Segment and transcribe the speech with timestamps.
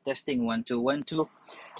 [0.00, 1.28] Testing one two one two.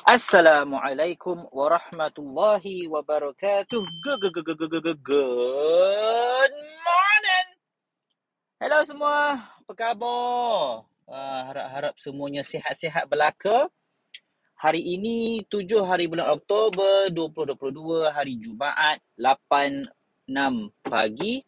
[0.04, 3.80] Assalamualaikum warahmatullahi wabarakatuh.
[4.04, 6.52] Good, good, good, good, good, good, good
[6.84, 7.48] morning.
[8.60, 9.40] Hello semua.
[9.40, 10.84] Apa khabar?
[11.08, 13.72] Uh, harap-harap semuanya sihat-sihat belaka.
[14.60, 19.88] Hari ini 7 hari bulan Oktober 2022 hari Jumaat 8.6
[20.84, 21.40] pagi.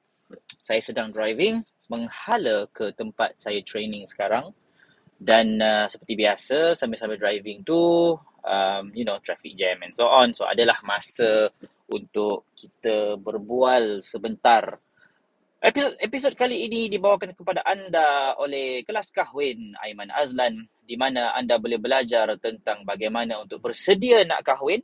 [0.56, 1.60] Saya sedang driving
[1.92, 4.56] menghala ke tempat saya training sekarang
[5.20, 10.32] dan uh, seperti biasa sambil-sambil driving tu um, you know traffic jam and so on.
[10.32, 11.52] So adalah masa
[11.92, 14.80] untuk kita berbual sebentar.
[15.60, 21.60] Episod episod kali ini dibawakan kepada anda oleh kelas kahwin Aiman Azlan di mana anda
[21.60, 24.80] boleh belajar tentang bagaimana untuk bersedia nak kahwin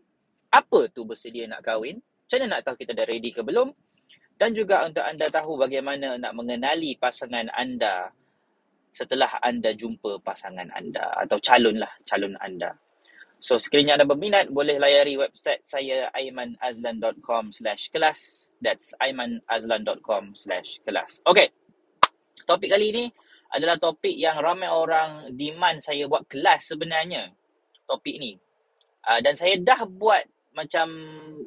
[0.52, 3.72] apa tu bersedia nak kahwin macam mana nak tahu kita dah ready ke belum
[4.36, 8.12] dan juga untuk anda tahu bagaimana nak mengenali pasangan anda
[8.96, 12.72] setelah anda jumpa pasangan anda atau calon lah calon anda.
[13.36, 18.48] So sekiranya anda berminat boleh layari website saya aimanazlan.com slash kelas.
[18.64, 21.20] That's aimanazlan.com slash kelas.
[21.28, 21.52] Okay.
[22.48, 23.04] Topik kali ini
[23.52, 27.28] adalah topik yang ramai orang demand saya buat kelas sebenarnya.
[27.84, 28.32] Topik ni.
[29.04, 30.24] Uh, dan saya dah buat
[30.56, 30.88] macam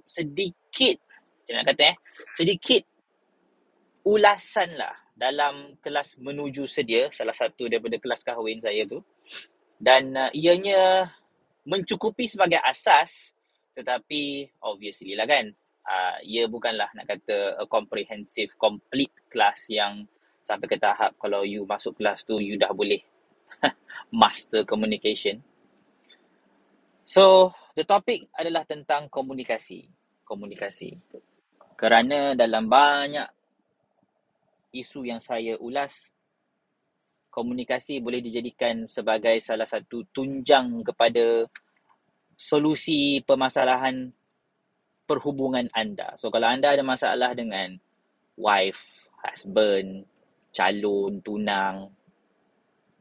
[0.05, 1.01] sedikit,
[1.41, 1.95] macam nak kata eh,
[2.37, 2.83] sedikit
[4.05, 9.03] ulasan lah dalam kelas menuju sedia salah satu daripada kelas kahwin saya tu.
[9.75, 11.11] Dan uh, ianya
[11.67, 13.35] mencukupi sebagai asas
[13.75, 15.51] tetapi obviously lah kan
[15.87, 20.03] uh, ia bukanlah nak kata a comprehensive complete kelas yang
[20.43, 22.99] sampai ke tahap kalau you masuk kelas tu you dah boleh
[24.21, 25.43] master communication.
[27.05, 29.85] So the topic adalah tentang komunikasi.
[30.25, 30.93] Komunikasi.
[31.79, 33.38] Kerana dalam banyak
[34.73, 36.09] isu yang saya ulas,
[37.29, 41.45] komunikasi boleh dijadikan sebagai salah satu tunjang kepada
[42.33, 44.09] solusi permasalahan
[45.05, 46.13] perhubungan anda.
[46.17, 47.77] So kalau anda ada masalah dengan
[48.37, 50.05] wife, husband,
[50.53, 51.89] calon, tunang,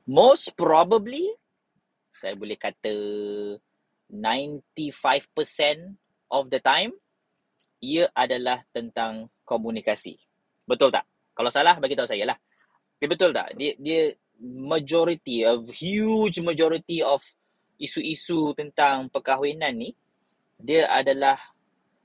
[0.08, 1.28] most probably
[2.08, 2.90] saya boleh kata
[4.10, 5.94] 95%
[6.32, 6.90] of the time
[7.78, 10.18] ia adalah tentang komunikasi.
[10.66, 11.06] Betul tak?
[11.38, 12.38] Kalau salah bagi tahu saya lah.
[12.98, 13.54] Tapi betul tak?
[13.54, 14.10] Dia dia
[14.42, 17.22] majority a huge majority of
[17.78, 19.94] isu-isu tentang perkahwinan ni
[20.58, 21.38] dia adalah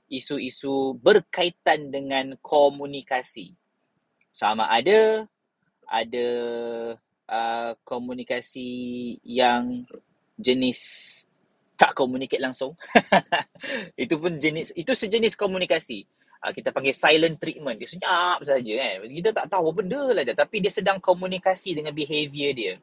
[0.06, 3.58] isu-isu berkaitan dengan komunikasi.
[4.30, 5.26] Sama ada
[5.90, 6.28] ada
[7.26, 8.70] uh, komunikasi
[9.26, 9.82] yang
[10.38, 10.78] jenis
[11.74, 12.78] tak komunikasi langsung.
[13.98, 16.06] itu pun jenis itu sejenis komunikasi
[16.44, 17.80] uh, kita panggil silent treatment.
[17.80, 19.08] Dia senyap saja kan.
[19.08, 20.36] Kita tak tahu benda lah dia.
[20.36, 22.74] Tapi dia sedang komunikasi dengan behavior dia.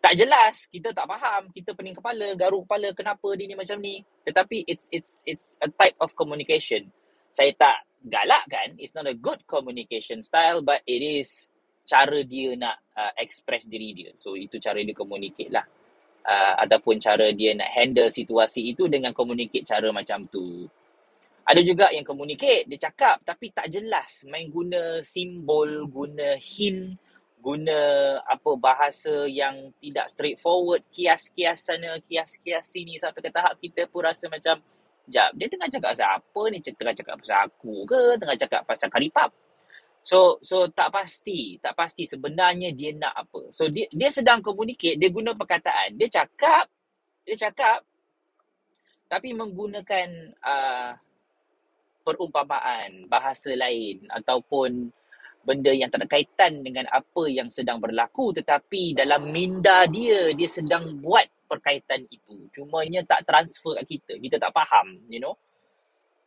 [0.00, 4.04] Tak jelas, kita tak faham, kita pening kepala, garuk kepala kenapa dia ni macam ni.
[4.28, 6.92] Tetapi it's it's it's a type of communication.
[7.32, 11.48] Saya tak galak kan, it's not a good communication style but it is
[11.88, 14.10] cara dia nak uh, express diri dia.
[14.20, 15.64] So itu cara dia communicate lah.
[16.24, 20.68] Uh, ataupun cara dia nak handle situasi itu dengan communicate cara macam tu.
[21.44, 24.24] Ada juga yang communicate, dia cakap tapi tak jelas.
[24.24, 26.96] Main guna simbol, guna hint,
[27.44, 27.78] guna
[28.24, 34.32] apa bahasa yang tidak straightforward, kias-kias sana, kias-kias sini sampai ke tahap kita pun rasa
[34.32, 34.56] macam
[35.04, 36.58] Sekejap, dia tengah cakap pasal apa ni?
[36.64, 38.00] Tengah cakap pasal aku ke?
[38.16, 39.30] Tengah cakap pasal karipap?
[40.00, 41.60] So, so tak pasti.
[41.60, 43.52] Tak pasti sebenarnya dia nak apa.
[43.52, 46.00] So, dia, dia sedang communicate, dia guna perkataan.
[46.00, 46.72] Dia cakap,
[47.28, 47.84] dia cakap,
[49.04, 50.08] tapi menggunakan
[50.40, 50.96] uh,
[52.04, 54.92] perumpamaan, bahasa lain ataupun
[55.44, 60.48] benda yang tak ada kaitan dengan apa yang sedang berlaku tetapi dalam minda dia dia
[60.48, 62.48] sedang buat perkaitan itu.
[62.50, 64.12] Cumanya tak transfer kat kita.
[64.16, 65.36] Kita tak faham you know.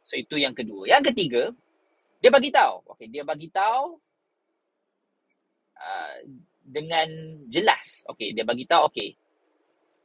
[0.05, 0.85] So itu yang kedua.
[0.85, 1.43] Yang ketiga
[2.21, 2.93] dia bagi tahu.
[2.93, 3.97] Okey dia bagi tahu
[5.81, 6.15] uh,
[6.61, 7.09] dengan
[7.49, 8.05] jelas.
[8.13, 9.09] Okey dia bagi tahu okey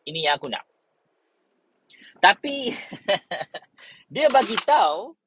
[0.09, 0.64] ini yang aku nak.
[2.19, 2.73] Tapi
[4.14, 5.21] dia bagi tahu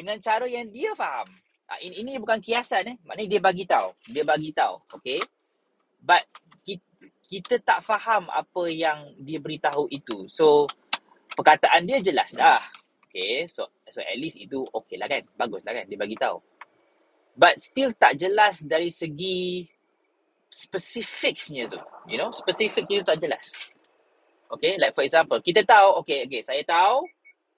[0.00, 1.28] dengan cara yang dia faham.
[1.70, 2.96] Ha, ini, ini bukan kiasan eh.
[3.06, 3.88] Maknanya dia bagi tahu.
[4.10, 4.74] Dia bagi tahu.
[4.98, 5.20] Okay.
[6.00, 6.24] But
[6.66, 6.84] kita,
[7.28, 10.26] kita tak faham apa yang dia beritahu itu.
[10.26, 10.66] So,
[11.36, 12.64] perkataan dia jelas dah.
[13.06, 13.46] Okay.
[13.46, 15.22] So, so at least itu okay lah kan.
[15.38, 15.84] Bagus lah kan.
[15.86, 16.42] Dia bagi tahu.
[17.38, 19.62] But still tak jelas dari segi
[20.50, 21.78] specificsnya tu.
[22.10, 23.54] You know, specific itu tak jelas.
[24.50, 27.06] Okay, like for example, kita tahu, okay, okay, saya tahu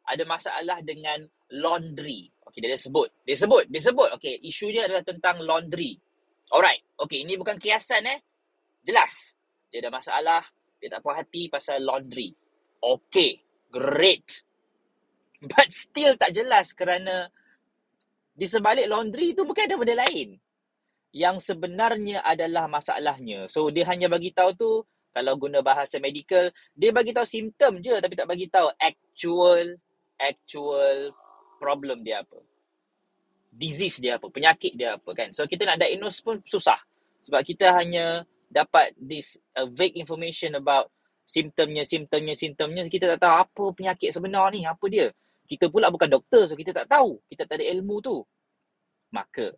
[0.05, 2.33] ada masalah dengan laundry.
[2.49, 3.09] Okay, dia sebut.
[3.25, 3.65] Dia sebut.
[3.69, 4.09] Dia sebut.
[4.17, 5.97] Okay, isu dia adalah tentang laundry.
[6.53, 6.85] Alright.
[6.97, 8.19] Okay, ini bukan kiasan eh.
[8.85, 9.37] Jelas.
[9.73, 10.43] Dia ada masalah
[10.77, 12.35] Dia tak puas hati pasal laundry.
[12.83, 13.41] Okay,
[13.71, 14.43] great.
[15.51, 17.31] But still tak jelas kerana
[18.33, 20.35] di sebalik laundry tu bukan ada benda lain.
[21.15, 23.47] Yang sebenarnya adalah masalahnya.
[23.47, 24.73] So dia hanya bagi tahu tu
[25.13, 29.77] kalau guna bahasa medical, dia bagi tahu simptom je tapi tak bagi tahu actual
[30.17, 31.15] actual
[31.62, 32.43] problem dia apa.
[33.55, 35.31] Disease dia apa, penyakit dia apa kan.
[35.31, 36.82] So kita nak diagnose pun susah.
[37.23, 40.91] Sebab kita hanya dapat this uh, vague information about
[41.23, 42.82] simptomnya, simptomnya, simptomnya.
[42.91, 45.14] Kita tak tahu apa penyakit sebenar ni, apa dia.
[45.47, 47.23] Kita pula bukan doktor so kita tak tahu.
[47.31, 48.19] Kita tak ada ilmu tu.
[49.15, 49.55] Maka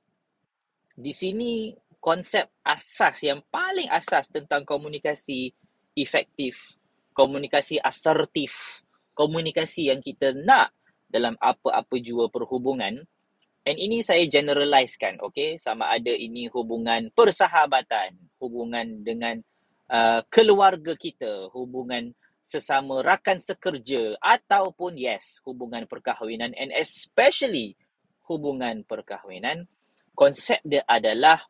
[0.94, 5.50] di sini konsep asas yang paling asas tentang komunikasi
[5.96, 6.76] efektif,
[7.16, 8.84] komunikasi asertif,
[9.16, 10.74] komunikasi yang kita nak
[11.14, 13.06] dalam apa-apa jua perhubungan.
[13.64, 15.62] And ini saya generalizekan, okay?
[15.62, 19.38] Sama ada ini hubungan persahabatan, hubungan dengan
[19.88, 22.12] uh, keluarga kita, hubungan
[22.44, 27.78] sesama rakan sekerja ataupun yes, hubungan perkahwinan and especially
[28.26, 29.70] hubungan perkahwinan.
[30.14, 31.42] Konsep dia adalah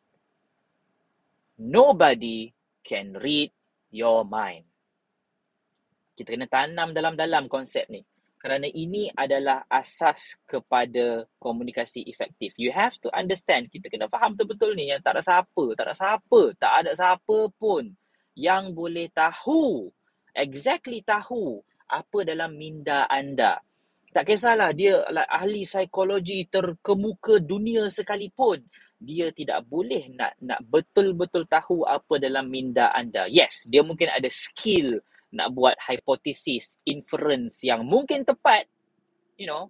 [1.55, 2.51] Nobody
[2.83, 3.47] can read
[3.87, 4.67] your mind.
[6.15, 8.03] Kita kena tanam dalam-dalam konsep ni.
[8.45, 12.53] Kerana ini adalah asas kepada komunikasi efektif.
[12.61, 13.73] You have to understand.
[13.73, 15.73] Kita kena faham betul-betul ni yang tak ada siapa.
[15.73, 16.41] Tak ada siapa.
[16.53, 17.89] Tak ada siapa pun
[18.37, 19.89] yang boleh tahu.
[20.37, 21.57] Exactly tahu
[21.89, 23.65] apa dalam minda anda.
[24.13, 28.61] Tak kisahlah dia ahli psikologi terkemuka dunia sekalipun
[29.01, 33.25] dia tidak boleh nak nak betul-betul tahu apa dalam minda anda.
[33.25, 35.01] Yes, dia mungkin ada skill
[35.35, 38.71] nak buat hipotesis, inference yang mungkin tepat,
[39.35, 39.67] you know.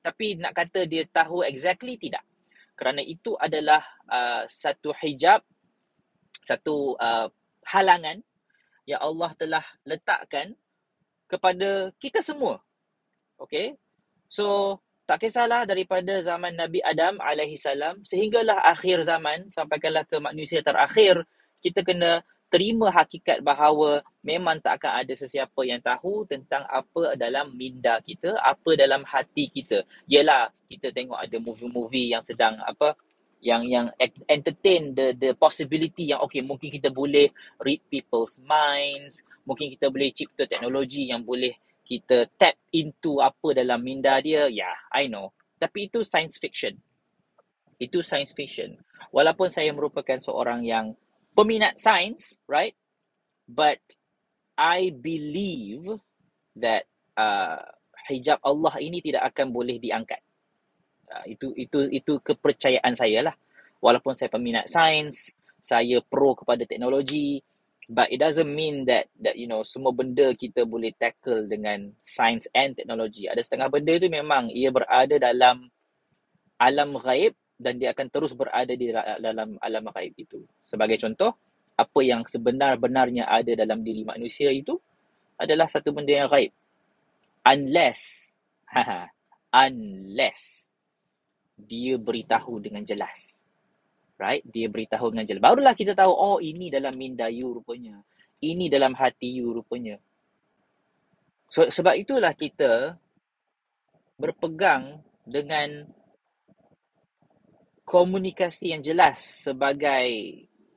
[0.00, 2.24] Tapi nak kata dia tahu exactly tidak.
[2.74, 5.44] Kerana itu adalah uh, satu hijab,
[6.42, 7.28] satu uh,
[7.68, 8.24] halangan
[8.88, 10.56] yang Allah telah letakkan
[11.30, 12.58] kepada kita semua.
[13.38, 13.78] Okay?
[14.26, 20.62] So, tak kisahlah daripada zaman Nabi Adam alaihi salam sehinggalah akhir zaman sampaikanlah ke manusia
[20.62, 21.26] terakhir
[21.58, 27.56] kita kena terima hakikat bahawa memang tak akan ada sesiapa yang tahu tentang apa dalam
[27.56, 29.80] minda kita, apa dalam hati kita.
[30.04, 32.92] Yalah, kita tengok ada movie-movie yang sedang apa
[33.40, 33.88] yang yang
[34.28, 37.32] entertain the the possibility yang okay mungkin kita boleh
[37.64, 43.80] read people's minds, mungkin kita boleh cipta teknologi yang boleh kita tap into apa dalam
[43.80, 45.32] minda dia, yeah, I know.
[45.56, 46.76] Tapi itu science fiction.
[47.80, 48.78] Itu science fiction.
[49.10, 50.94] Walaupun saya merupakan seorang yang
[51.32, 52.76] peminat sains, right?
[53.48, 53.80] But
[54.56, 55.88] I believe
[56.56, 56.86] that
[57.16, 57.60] uh,
[58.08, 60.20] hijab Allah ini tidak akan boleh diangkat.
[61.08, 63.34] Uh, itu itu itu kepercayaan saya lah.
[63.82, 67.42] Walaupun saya peminat sains, saya pro kepada teknologi,
[67.90, 72.46] but it doesn't mean that that you know semua benda kita boleh tackle dengan science
[72.54, 75.66] and technology ada setengah benda itu memang ia berada dalam
[76.62, 81.36] alam gaib dan dia akan terus berada di dalam alam gaib itu sebagai contoh
[81.78, 84.76] apa yang sebenar-benarnya ada dalam diri manusia itu
[85.40, 86.52] adalah satu benda yang gaib
[87.46, 88.28] unless
[89.64, 90.66] unless
[91.56, 93.32] dia beritahu dengan jelas
[94.22, 94.46] right?
[94.46, 95.42] Dia beritahu dengan jelas.
[95.42, 97.98] Barulah kita tahu, oh ini dalam minda you rupanya.
[98.38, 99.98] Ini dalam hati you rupanya.
[101.50, 102.96] So, sebab itulah kita
[104.16, 105.90] berpegang dengan
[107.92, 110.08] komunikasi yang jelas sebagai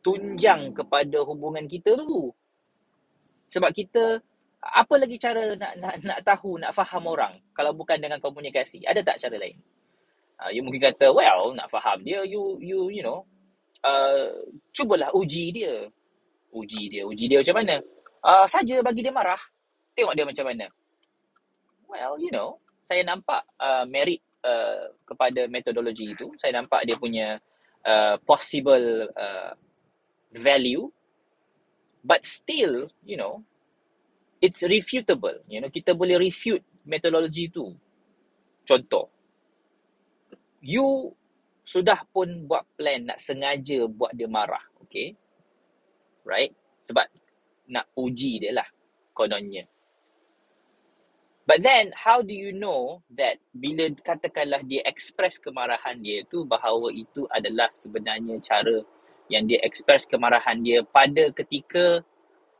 [0.03, 2.27] tunjang kepada hubungan kita tu.
[3.47, 4.19] Sebab kita,
[4.59, 8.83] apa lagi cara nak, nak, nak tahu, nak faham orang kalau bukan dengan komunikasi?
[8.83, 9.55] Ada tak cara lain?
[10.35, 13.23] Uh, you mungkin kata, well, nak faham dia, you, you, you know,
[13.87, 14.35] uh,
[14.75, 15.87] cubalah uji dia.
[16.51, 17.79] Uji dia, uji dia macam mana?
[18.19, 19.39] Uh, saja bagi dia marah.
[19.95, 20.67] Tengok dia macam mana.
[21.87, 26.29] Well, you know, saya nampak uh, merit uh, kepada metodologi itu.
[26.37, 27.41] Saya nampak dia punya
[27.81, 29.57] uh, possible uh,
[30.37, 30.85] value.
[32.05, 33.41] But still, you know,
[34.37, 35.41] it's refutable.
[35.49, 37.73] You know, kita boleh refute metodologi itu.
[38.65, 39.09] Contoh,
[40.61, 41.09] you
[41.65, 44.61] sudah pun buat plan nak sengaja buat dia marah.
[44.85, 45.17] Okay.
[46.21, 46.53] Right?
[46.85, 47.09] Sebab
[47.73, 48.69] nak uji dia lah
[49.17, 49.65] kononnya.
[51.45, 56.89] But then, how do you know that bila katakanlah dia express kemarahan dia tu bahawa
[56.89, 58.81] itu adalah sebenarnya cara
[59.29, 62.01] yang dia express kemarahan dia pada ketika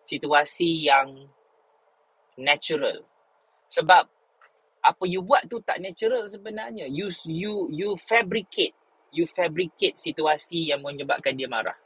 [0.05, 1.29] situasi yang
[2.37, 3.01] natural.
[3.73, 4.05] Sebab
[4.85, 6.85] apa you buat tu tak natural sebenarnya.
[6.85, 8.77] You you you fabricate
[9.09, 11.77] you fabricate situasi yang menyebabkan dia marah.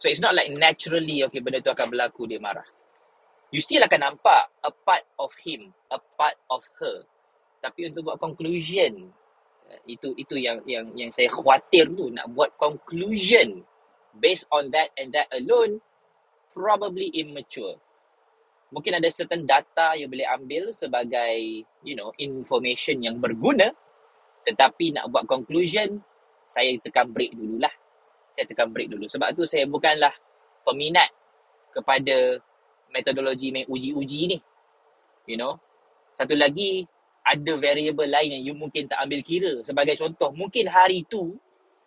[0.00, 2.64] So it's not like naturally okay benda tu akan berlaku dia marah.
[3.54, 7.06] You still akan nampak a part of him, a part of her.
[7.62, 9.10] Tapi untuk buat conclusion
[9.86, 13.66] itu itu yang yang yang saya khawatir tu nak buat conclusion
[14.14, 15.82] based on that and that alone
[16.54, 17.78] probably immature.
[18.70, 23.70] Mungkin ada certain data yang boleh ambil sebagai you know information yang berguna
[24.46, 26.02] tetapi nak buat conclusion
[26.46, 27.72] saya tekan break dululah.
[28.38, 30.14] Saya tekan break dulu sebab tu saya bukanlah
[30.62, 31.10] peminat
[31.74, 32.38] kepada
[32.92, 34.38] metodologi main uji-uji ni.
[35.26, 35.58] You know.
[36.16, 36.88] Satu lagi
[37.26, 39.52] ada variable lain yang you mungkin tak ambil kira.
[39.66, 41.34] Sebagai contoh, mungkin hari tu,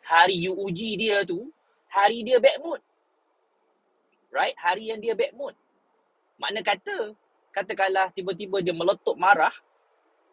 [0.03, 1.47] hari you uji dia tu,
[1.87, 2.83] hari dia bad mood.
[4.29, 4.53] Right?
[4.59, 5.55] Hari yang dia bad mood.
[6.37, 7.15] Makna kata,
[7.55, 9.51] katakanlah tiba-tiba dia meletup marah,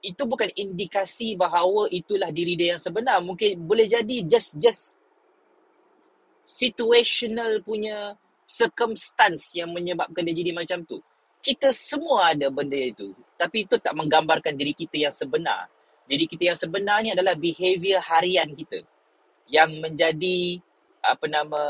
[0.05, 3.23] itu bukan indikasi bahawa itulah diri dia yang sebenar.
[3.23, 4.99] Mungkin boleh jadi just just
[6.47, 8.15] situational punya
[8.47, 11.03] circumstance yang menyebabkan dia jadi macam tu.
[11.43, 13.13] Kita semua ada benda itu.
[13.35, 15.71] Tapi itu tak menggambarkan diri kita yang sebenar.
[16.07, 18.83] Diri kita yang sebenar ni adalah behavior harian kita.
[19.51, 20.63] Yang menjadi
[21.07, 21.63] apa nama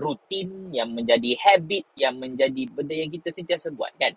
[0.00, 4.16] rutin, yang menjadi habit, yang menjadi benda yang kita sentiasa buat kan.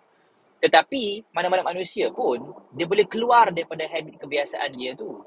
[0.64, 2.38] Tetapi mana-mana manusia pun
[2.72, 5.20] dia boleh keluar daripada habit kebiasaan dia tu.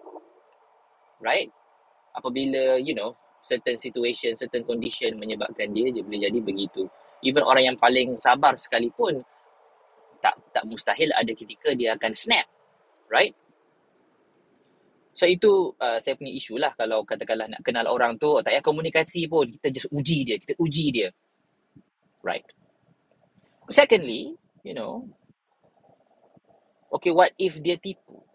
[1.21, 1.53] Right?
[2.15, 3.13] Apabila you know
[3.45, 6.89] certain situation, certain condition menyebabkan dia dia boleh jadi begitu.
[7.21, 9.21] Even orang yang paling sabar sekalipun
[10.19, 12.49] tak tak mustahil ada ketika dia akan snap.
[13.05, 13.37] Right?
[15.15, 18.65] So itu uh, saya punya isu lah kalau katakanlah nak kenal orang tu tak payah
[18.65, 21.07] komunikasi pun kita just uji dia, kita uji dia.
[22.25, 22.43] Right.
[23.69, 24.35] Secondly,
[24.65, 25.07] you know,
[26.91, 28.25] okay what if dia tipu?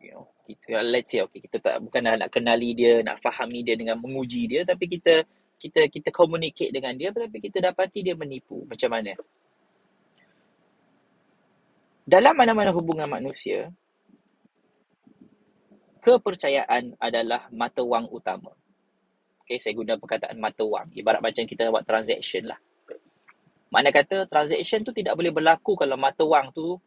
[0.00, 3.78] You know, kita let's say okay kita tak bukan nak kenali dia, nak fahami dia
[3.78, 5.22] dengan menguji dia tapi kita
[5.60, 8.64] kita kita communicate dengan dia tapi kita dapati dia menipu.
[8.64, 9.12] Macam mana?
[12.08, 13.68] Dalam mana-mana hubungan manusia,
[16.00, 18.56] kepercayaan adalah mata wang utama.
[19.44, 20.88] Okay, saya guna perkataan mata wang.
[20.96, 22.58] Ibarat macam kita buat transaction lah.
[23.70, 26.80] Mana kata transaction tu tidak boleh berlaku kalau mata wang tu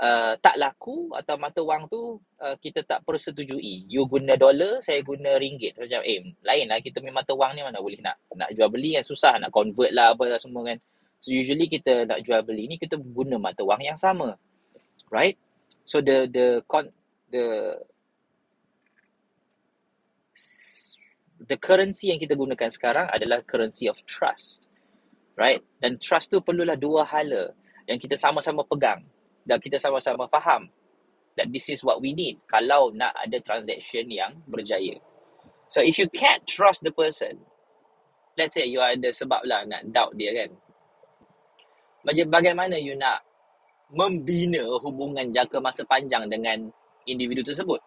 [0.00, 3.86] uh, tak laku atau mata wang tu uh, kita tak persetujui.
[3.86, 5.76] You guna dolar, saya guna ringgit.
[5.76, 8.96] Macam eh, lain lah kita punya mata wang ni mana boleh nak nak jual beli
[8.96, 9.36] yang susah.
[9.36, 10.80] Nak convert lah apa lah semua kan.
[11.20, 14.34] So usually kita nak jual beli ni kita guna mata wang yang sama.
[15.12, 15.36] Right?
[15.84, 16.88] So the the con
[17.28, 17.76] the
[21.44, 24.64] the currency yang kita gunakan sekarang adalah currency of trust.
[25.36, 25.60] Right?
[25.80, 27.52] Dan trust tu perlulah dua hala
[27.88, 29.00] yang kita sama-sama pegang
[29.44, 30.68] dan kita sama-sama faham
[31.38, 34.98] that this is what we need kalau nak ada transaction yang berjaya.
[35.70, 37.40] So if you can't trust the person,
[38.34, 40.50] let's say you ada sebab lah nak doubt dia kan.
[42.02, 43.22] Macam bagaimana you nak
[43.92, 46.72] membina hubungan jangka masa panjang dengan
[47.06, 47.78] individu tersebut?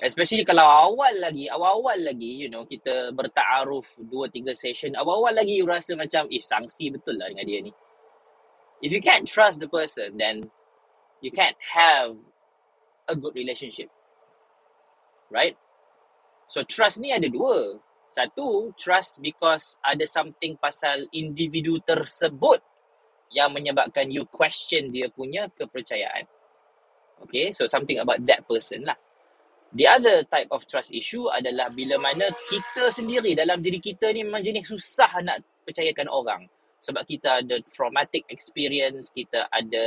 [0.00, 5.60] Especially kalau awal lagi, awal-awal lagi, you know, kita bertaaruf dua tiga session, awal-awal lagi
[5.60, 7.72] you rasa macam, eh, sangsi betul lah dengan dia ni.
[8.80, 10.50] If you can't trust the person, then
[11.20, 12.16] you can't have
[13.08, 13.88] a good relationship.
[15.30, 15.56] Right?
[16.48, 17.78] So, trust ni ada dua.
[18.10, 22.58] Satu, trust because ada something pasal individu tersebut
[23.30, 26.26] yang menyebabkan you question dia punya kepercayaan.
[27.22, 28.98] Okay, so something about that person lah.
[29.70, 34.26] The other type of trust issue adalah bila mana kita sendiri dalam diri kita ni
[34.26, 36.42] memang jenis susah nak percayakan orang.
[36.80, 39.84] Sebab kita ada traumatic experience, kita ada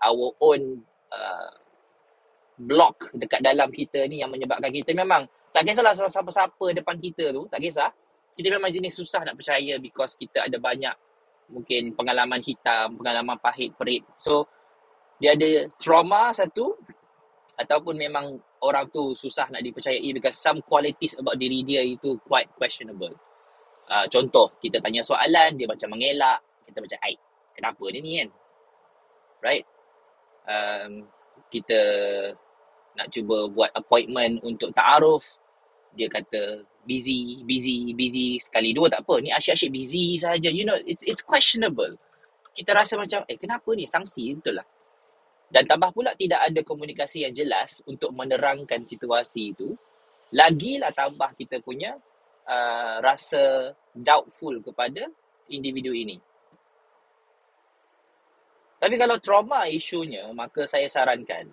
[0.00, 0.80] our own
[1.12, 1.52] uh,
[2.56, 7.48] block dekat dalam kita ni yang menyebabkan kita memang tak kisahlah siapa-siapa depan kita tu,
[7.48, 7.88] tak kisah.
[8.36, 10.92] Kita memang jenis susah nak percaya because kita ada banyak
[11.48, 14.04] mungkin pengalaman hitam, pengalaman pahit, perit.
[14.20, 14.44] So,
[15.16, 16.76] dia ada trauma satu
[17.56, 22.52] ataupun memang orang tu susah nak dipercayai because some qualities about diri dia itu quite
[22.52, 23.16] questionable.
[23.86, 26.42] Uh, contoh, kita tanya soalan, dia macam mengelak.
[26.66, 27.14] Kita macam, ai,
[27.54, 28.28] kenapa dia ni kan?
[29.42, 29.64] Right?
[30.46, 31.06] Um,
[31.50, 31.80] kita
[32.98, 35.22] nak cuba buat appointment untuk ta'aruf.
[35.94, 38.42] Dia kata, busy, busy, busy.
[38.42, 39.22] Sekali dua tak apa.
[39.22, 40.50] Ni asyik-asyik busy saja.
[40.50, 41.94] You know, it's it's questionable.
[42.52, 43.86] Kita rasa macam, eh kenapa ni?
[43.86, 44.66] Sangsi, betul lah.
[45.46, 49.78] Dan tambah pula tidak ada komunikasi yang jelas untuk menerangkan situasi itu.
[50.34, 51.94] Lagilah tambah kita punya
[52.46, 55.10] uh, rasa doubtful kepada
[55.50, 56.18] individu ini.
[58.76, 61.48] Tapi kalau trauma isunya, maka saya sarankan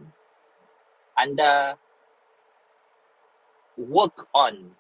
[1.14, 1.78] anda
[3.78, 4.74] work on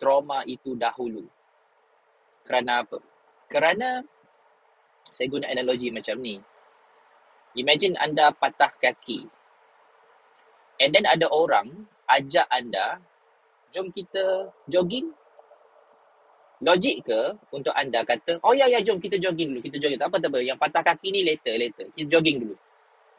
[0.00, 1.24] trauma itu dahulu.
[2.44, 3.00] Kerana apa?
[3.48, 4.04] Kerana
[5.08, 6.40] saya guna analogi macam ni.
[7.54, 9.28] Imagine anda patah kaki.
[10.82, 12.98] And then ada orang ajak anda,
[13.70, 15.14] jom kita jogging.
[16.64, 17.20] Logik ke
[17.52, 20.00] untuk anda kata, oh ya ya jom kita jogging dulu, kita jogging.
[20.00, 21.84] Tak apa tak apa, yang patah kaki ni later, later.
[21.92, 22.56] Kita jogging dulu.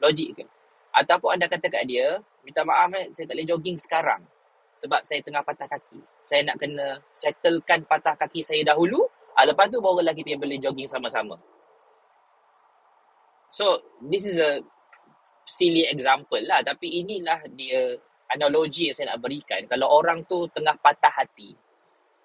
[0.01, 0.45] Logik ke?
[0.97, 4.21] Ataupun anda kata kat dia, minta maaf eh, saya tak boleh jogging sekarang.
[4.81, 6.01] Sebab saya tengah patah kaki.
[6.25, 9.05] Saya nak kena settlekan patah kaki saya dahulu.
[9.37, 11.37] Ah, lepas tu barulah kita boleh jogging sama-sama.
[13.53, 14.59] So, this is a
[15.45, 16.65] silly example lah.
[16.65, 17.93] Tapi inilah dia
[18.33, 19.63] analogi yang saya nak berikan.
[19.69, 21.53] Kalau orang tu tengah patah hati,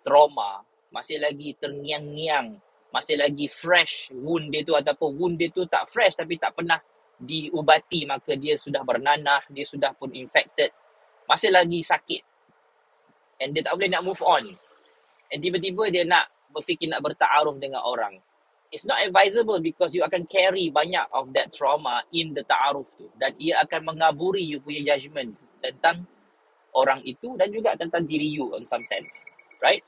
[0.03, 2.59] trauma, masih lagi terngiang-ngiang,
[2.91, 6.79] masih lagi fresh wound dia tu ataupun wound dia tu tak fresh tapi tak pernah
[7.21, 10.75] diubati maka dia sudah bernanah, dia sudah pun infected,
[11.31, 12.23] masih lagi sakit.
[13.41, 14.53] And dia tak boleh nak move on.
[15.31, 18.19] And tiba-tiba dia nak berfikir nak bertaaruf dengan orang.
[18.71, 23.11] It's not advisable because you akan carry banyak of that trauma in the ta'aruf tu.
[23.19, 26.07] Dan ia akan mengaburi you punya judgement tentang
[26.75, 29.27] orang itu dan juga tentang diri you in some sense.
[29.59, 29.83] Right?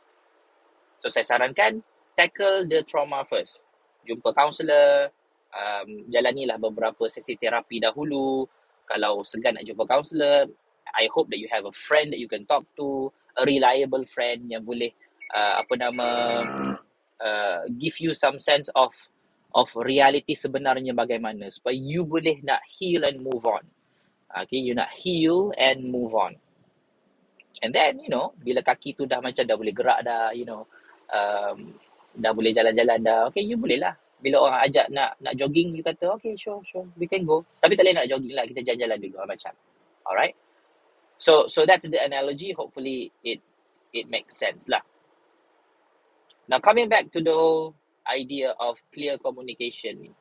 [1.02, 1.82] So saya sarankan,
[2.14, 3.58] tackle the trauma first.
[4.06, 5.10] Jumpa counselor,
[5.50, 8.46] um, jalanilah beberapa sesi terapi dahulu.
[8.86, 10.46] Kalau segan nak jumpa kaunselor,
[10.94, 14.46] I hope that you have a friend that you can talk to, a reliable friend
[14.46, 14.94] yang boleh
[15.32, 16.08] uh, apa nama
[17.18, 18.92] uh, give you some sense of
[19.52, 23.64] of reality sebenarnya bagaimana supaya you boleh nak heal and move on.
[24.32, 26.40] Okay, you nak heal and move on.
[27.60, 30.64] And then, you know, bila kaki tu dah macam dah boleh gerak dah, you know,
[31.12, 31.56] um,
[32.16, 33.94] dah boleh jalan-jalan dah, okay, you boleh lah.
[34.22, 37.42] Bila orang ajak nak nak jogging you kata okay sure sure we can go.
[37.58, 39.52] Tapi tak boleh nak jogging lah kita jalan-jalan dulu macam
[40.06, 40.34] alright?
[41.18, 42.54] So so that's the analogy.
[42.54, 43.42] Hopefully it
[43.90, 44.86] it makes sense lah.
[46.46, 47.74] Now coming back to the whole
[48.06, 50.14] idea of clear communication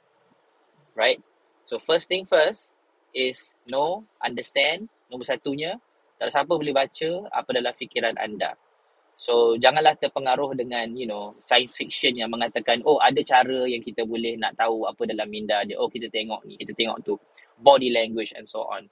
[0.98, 1.22] right?
[1.70, 2.74] So first thing first
[3.14, 4.90] is know understand.
[5.14, 5.78] Nombor satunya
[6.18, 8.58] tak siapa boleh baca apa dalam fikiran anda
[9.22, 14.02] So janganlah terpengaruh dengan you know science fiction yang mengatakan oh ada cara yang kita
[14.02, 15.78] boleh nak tahu apa dalam minda dia.
[15.78, 17.14] Oh kita tengok ni, kita tengok tu.
[17.62, 18.90] Body language and so on.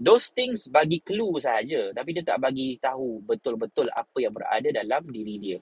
[0.00, 5.04] Those things bagi clue sahaja tapi dia tak bagi tahu betul-betul apa yang berada dalam
[5.12, 5.58] diri dia.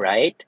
[0.00, 0.40] Right?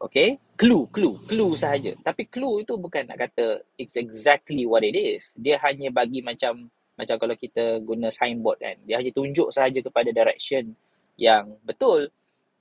[0.00, 0.40] Okay?
[0.56, 1.92] Clue, clue, clue sahaja.
[2.00, 5.36] Tapi clue itu bukan nak kata it's exactly what it is.
[5.36, 8.76] Dia hanya bagi macam macam kalau kita guna signboard kan.
[8.88, 10.72] Dia hanya tunjuk sahaja kepada direction
[11.20, 12.08] yang betul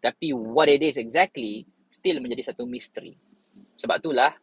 [0.04, 3.16] tapi what it is exactly still menjadi satu misteri.
[3.80, 4.36] Sebab itulah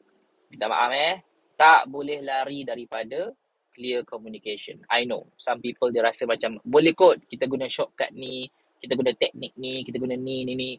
[0.48, 1.16] minta maaf eh
[1.57, 3.33] tak boleh lari daripada
[3.72, 4.81] clear communication.
[4.88, 8.48] I know some people dia rasa macam boleh kot kita guna shortcut ni,
[8.81, 10.70] kita guna teknik ni, kita guna ni ni ni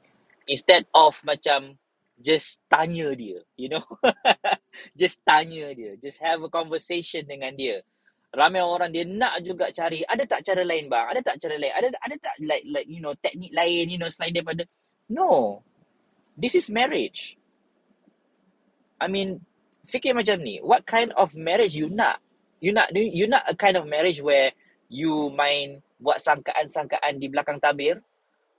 [0.49, 1.77] instead of macam
[2.17, 3.85] just tanya dia, you know.
[4.99, 7.81] just tanya dia, just have a conversation dengan dia
[8.35, 10.03] ramai orang dia nak juga cari.
[10.03, 11.05] Ada tak cara lain bang?
[11.15, 11.73] Ada tak cara lain?
[11.73, 14.63] Ada ada tak like like you know teknik lain you know selain daripada?
[15.07, 15.63] No.
[16.37, 17.39] This is marriage.
[18.99, 19.41] I mean
[19.87, 20.59] fikir macam ni.
[20.59, 22.19] What kind of marriage you nak?
[22.59, 24.51] You nak you nak a kind of marriage where
[24.91, 28.03] you main buat sangkaan-sangkaan di belakang tabir?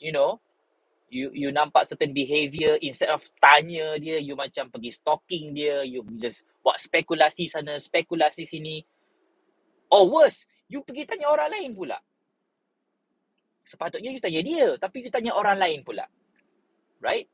[0.01, 0.41] You know?
[1.09, 6.05] You you nampak certain behavior instead of tanya dia you macam pergi stalking dia you
[6.21, 8.85] just buat spekulasi sana spekulasi sini
[9.89, 11.99] Or worse, you pergi tanya orang lain pula.
[13.65, 16.05] Sepatutnya you tanya dia, tapi you tanya orang lain pula.
[17.01, 17.29] Right?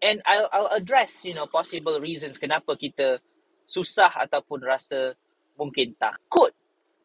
[0.00, 3.20] And I'll I'll address, you know, possible reasons kenapa kita
[3.68, 5.14] susah ataupun rasa
[5.60, 6.50] mungkin takut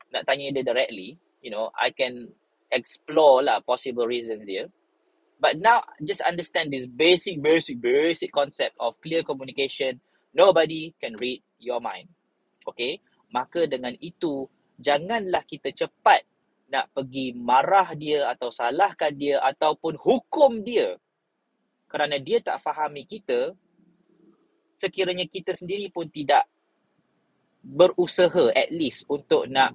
[0.09, 1.19] nak tanya dia directly.
[1.43, 2.33] You know, I can
[2.71, 4.71] explore lah possible reasons dia.
[5.35, 9.99] But now, just understand this basic, basic, basic concept of clear communication.
[10.31, 12.07] Nobody can read your mind.
[12.63, 13.03] Okay?
[13.35, 14.47] Maka dengan itu,
[14.79, 16.23] janganlah kita cepat
[16.71, 20.97] nak pergi marah dia atau salahkan dia ataupun hukum dia
[21.87, 23.53] kerana dia tak fahami kita
[24.75, 26.43] sekiranya kita sendiri pun tidak
[27.65, 29.73] berusaha at least untuk nak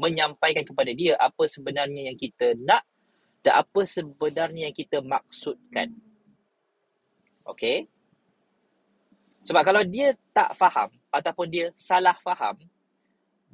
[0.00, 2.82] menyampaikan kepada dia apa sebenarnya yang kita nak
[3.44, 5.92] dan apa sebenarnya yang kita maksudkan.
[7.44, 7.84] Okay?
[9.44, 12.56] Sebab kalau dia tak faham ataupun dia salah faham,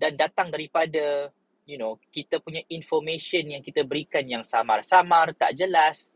[0.01, 1.29] dan datang daripada
[1.69, 6.09] you know kita punya information yang kita berikan yang samar-samar tak jelas.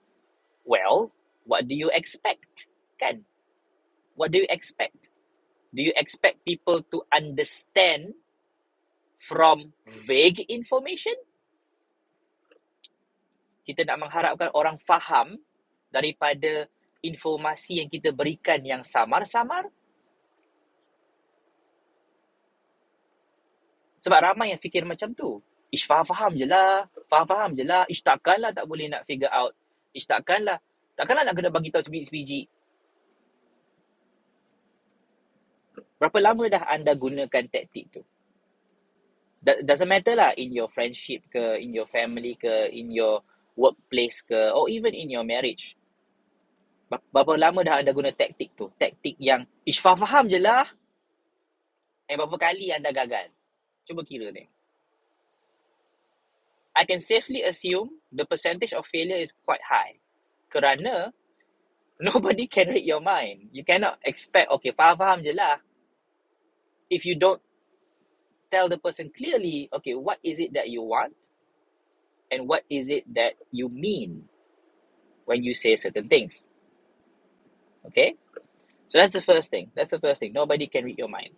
[0.64, 1.12] Well
[1.44, 2.64] what do you expect?
[2.96, 3.28] Kan?
[4.16, 4.96] What do you expect?
[5.76, 8.16] Do you expect people to understand
[9.20, 11.18] from vague information?
[13.66, 15.36] Kita nak mengharapkan orang faham
[15.90, 16.70] daripada
[17.04, 19.68] informasi yang kita berikan yang samar-samar?
[24.04, 25.40] Sebab ramai yang fikir macam tu.
[25.72, 26.84] Ish, faham-faham je lah.
[27.08, 27.88] Faham-faham je lah.
[27.88, 29.56] Ish, takkanlah tak boleh nak figure out.
[29.96, 30.60] Ish, takkanlah.
[30.92, 32.44] Takkanlah nak kena bagi tahu sebiji-sebiji.
[35.96, 38.04] Berapa lama dah anda gunakan taktik tu?
[39.40, 43.24] Doesn't matter lah in your friendship ke, in your family ke, in your
[43.56, 45.80] workplace ke, or even in your marriage.
[46.92, 48.68] Berapa lama dah anda guna taktik tu?
[48.76, 50.68] Taktik yang, ish, faham-faham je lah.
[52.04, 53.33] Eh, berapa kali anda gagal?
[53.86, 54.48] Cuba kira ni.
[56.76, 60.00] I can safely assume the percentage of failure is quite high.
[60.52, 61.12] Kerana
[62.00, 63.50] nobody can read your mind.
[63.52, 65.58] You cannot expect, okay, faham-faham je lah.
[66.90, 67.40] If you don't
[68.50, 71.14] tell the person clearly, okay, what is it that you want?
[72.30, 74.26] And what is it that you mean
[75.26, 76.42] when you say certain things?
[77.86, 78.16] Okay?
[78.88, 79.70] So that's the first thing.
[79.76, 80.32] That's the first thing.
[80.32, 81.34] Nobody can read your mind.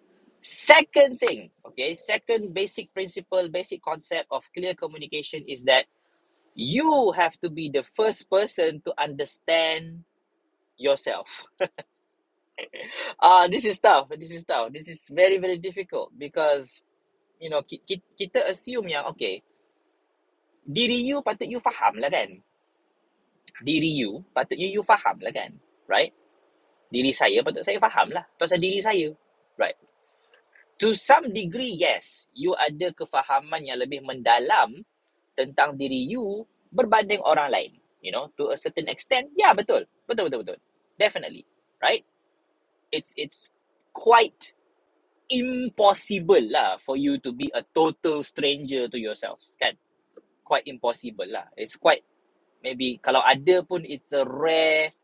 [0.47, 5.91] Second thing, okay, second basic principle, basic concept of clear communication is that
[6.55, 10.07] you have to be the first person to understand
[10.79, 11.43] yourself.
[13.19, 14.07] Uh, this is tough.
[14.15, 14.71] This is tough.
[14.71, 16.79] This is very very difficult because
[17.43, 19.43] you know kita assume yang okay,
[20.63, 22.39] diri you patut you faham lah kan.
[23.67, 25.59] Diri you patut you you faham lah kan,
[25.91, 26.15] right?
[26.87, 29.11] Diri saya patut saya faham lah pasal diri saya,
[29.59, 29.75] right?
[30.81, 34.85] To some degree yes you ada kefahaman yang lebih mendalam
[35.37, 37.73] tentang diri you berbanding orang lain.
[38.05, 39.89] You know to a certain extent yeah, betul.
[40.07, 40.59] Betul betul betul.
[40.97, 41.45] Definitely
[41.83, 42.05] right?
[42.93, 43.51] It's it's
[43.93, 44.55] quite
[45.27, 49.75] impossible lah for you to be a total stranger to yourself kan?
[50.47, 51.51] Quite impossible lah.
[51.59, 52.07] It's quite
[52.62, 54.95] maybe kalau ada pun it's a rare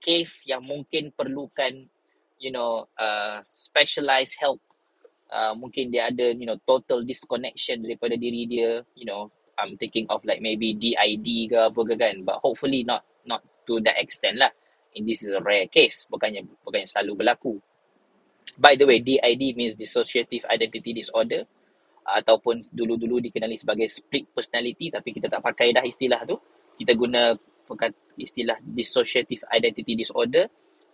[0.00, 1.88] case yang mungkin perlukan
[2.40, 4.60] you know uh, specialized help
[5.30, 10.08] uh, mungkin dia ada you know total disconnection daripada diri dia you know I'm thinking
[10.08, 12.24] of like maybe DID ke apa ke kan.
[12.24, 14.50] But hopefully not not to that extent lah.
[14.96, 17.54] In this is a rare case bukannya bukannya selalu berlaku.
[18.56, 21.46] By the way DID means dissociative identity disorder
[22.00, 26.40] ataupun dulu-dulu dikenali sebagai split personality tapi kita tak pakai dah istilah tu.
[26.74, 27.36] Kita guna
[28.18, 30.48] istilah dissociative identity disorder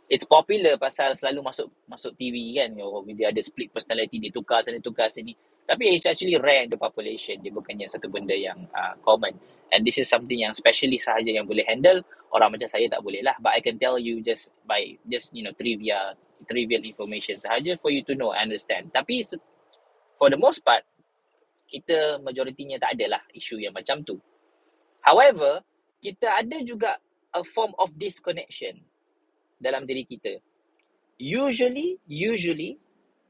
[0.07, 2.71] it's popular pasal selalu masuk masuk TV kan.
[2.83, 5.35] Oh, dia ada split personality dia tukar sana tukar sini.
[5.66, 7.42] Tapi it's actually rare in the population.
[7.42, 9.35] Dia bukannya satu benda yang uh, common.
[9.75, 12.07] And this is something yang specialist sahaja yang boleh handle.
[12.31, 13.35] Orang macam saya tak boleh lah.
[13.42, 16.14] But I can tell you just by just you know trivia
[16.47, 18.95] trivial information sahaja for you to know and understand.
[18.95, 19.27] Tapi
[20.14, 20.87] for the most part
[21.66, 24.23] kita majoritinya tak ada lah isu yang macam tu.
[25.03, 25.66] However
[25.99, 27.03] kita ada juga
[27.35, 28.87] a form of disconnection
[29.57, 30.38] dalam diri kita.
[31.16, 32.77] Usually, usually,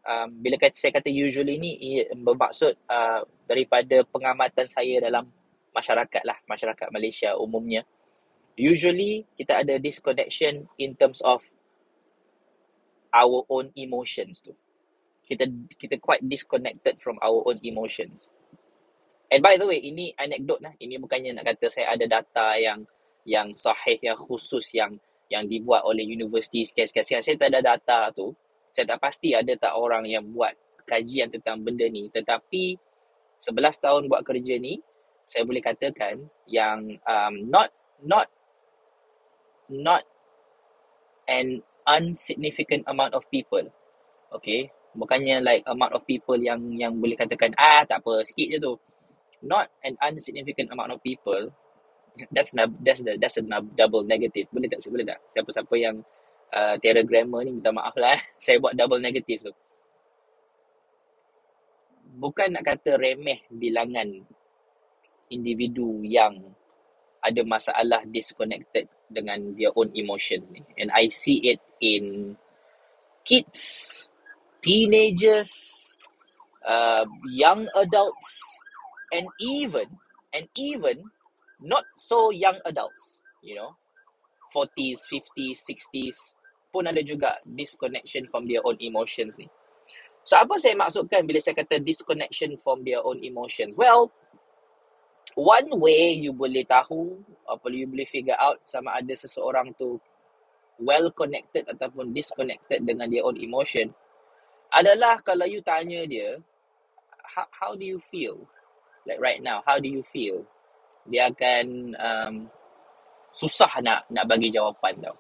[0.03, 5.31] um, bila kata, saya kata usually ni bermaksud uh, daripada pengamatan saya dalam
[5.71, 7.87] masyarakat lah, masyarakat Malaysia umumnya.
[8.57, 11.45] Usually, kita ada disconnection in terms of
[13.13, 14.57] our own emotions tu.
[15.27, 15.45] Kita
[15.77, 18.31] kita quite disconnected from our own emotions.
[19.27, 20.73] And by the way, ini anekdot lah.
[20.79, 22.87] Ini bukannya nak kata saya ada data yang
[23.27, 27.23] yang sahih, yang khusus, yang yang dibuat oleh universiti sekian-sekian.
[27.23, 28.31] Saya tak ada data tu.
[28.71, 30.55] Saya tak pasti ada tak orang yang buat
[30.87, 32.07] kajian tentang benda ni.
[32.13, 32.79] Tetapi
[33.43, 34.79] 11 tahun buat kerja ni,
[35.27, 37.75] saya boleh katakan yang um, not
[38.07, 38.31] not
[39.67, 40.07] not
[41.27, 43.67] an unsignificant amount of people.
[44.31, 44.71] Okay.
[44.97, 48.73] Bukannya like amount of people yang yang boleh katakan ah tak apa sikit je tu.
[49.43, 51.53] Not an unsignificant amount of people
[52.33, 52.51] that's
[52.81, 53.45] that's the that's a
[53.77, 54.49] double negative.
[54.53, 55.21] Boleh tak boleh tak?
[55.37, 55.97] Siapa-siapa yang
[56.53, 58.23] uh, tiada grammar ni minta maaf lah eh.
[58.45, 59.55] saya buat double negative tu.
[62.17, 64.09] Bukan nak kata remeh bilangan
[65.29, 66.39] individu yang
[67.21, 70.63] ada masalah disconnected dengan their own emotion ni.
[70.81, 72.35] And I see it in
[73.27, 74.07] kids
[74.67, 75.53] teenagers
[76.67, 78.43] uh, young adults
[79.15, 79.87] and even
[80.35, 81.07] and even
[81.61, 83.77] not so young adults, you know,
[84.55, 86.37] 40s, 50s, 60s
[86.73, 89.49] pun ada juga disconnection from their own emotions ni.
[90.27, 93.73] So apa saya maksudkan bila saya kata disconnection from their own emotions?
[93.79, 94.11] Well,
[95.39, 100.01] one way you boleh tahu apa you boleh figure out sama ada seseorang tu
[100.81, 103.93] well connected ataupun disconnected dengan their own emotion
[104.73, 106.41] adalah kalau you tanya dia
[107.23, 108.45] how, how do you feel
[109.05, 110.45] like right now how do you feel
[111.07, 111.67] dia akan
[111.97, 112.35] um,
[113.37, 115.17] susah nak nak bagi jawapan tau.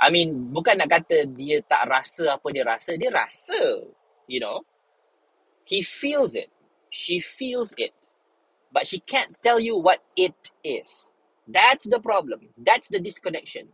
[0.00, 2.96] I mean, bukan nak kata dia tak rasa apa dia rasa.
[2.96, 3.84] Dia rasa,
[4.24, 4.64] you know.
[5.68, 6.48] He feels it.
[6.88, 7.92] She feels it.
[8.72, 11.12] But she can't tell you what it is.
[11.46, 12.50] That's the problem.
[12.56, 13.68] That's the disconnection.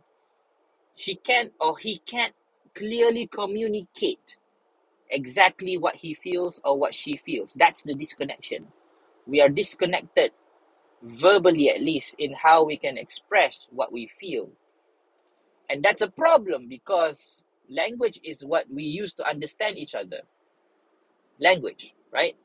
[0.95, 2.33] She can't or he can't
[2.75, 4.37] clearly communicate
[5.09, 7.53] exactly what he feels or what she feels.
[7.53, 8.67] That's the disconnection.
[9.25, 10.31] We are disconnected
[11.01, 14.49] verbally, at least, in how we can express what we feel.
[15.69, 20.23] And that's a problem because language is what we use to understand each other.
[21.39, 22.35] Language, right?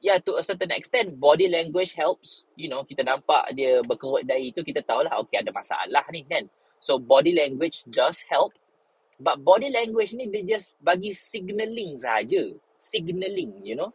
[0.00, 2.44] Yeah, to a certain extent, body language helps.
[2.54, 6.22] You know, kita nampak dia berkerut dahi tu, kita tahu lah, okay, ada masalah ni
[6.22, 6.46] kan.
[6.78, 8.54] So, body language does help.
[9.18, 12.52] But body language ni, dia just bagi signaling saja.
[12.78, 13.90] Signaling, you know.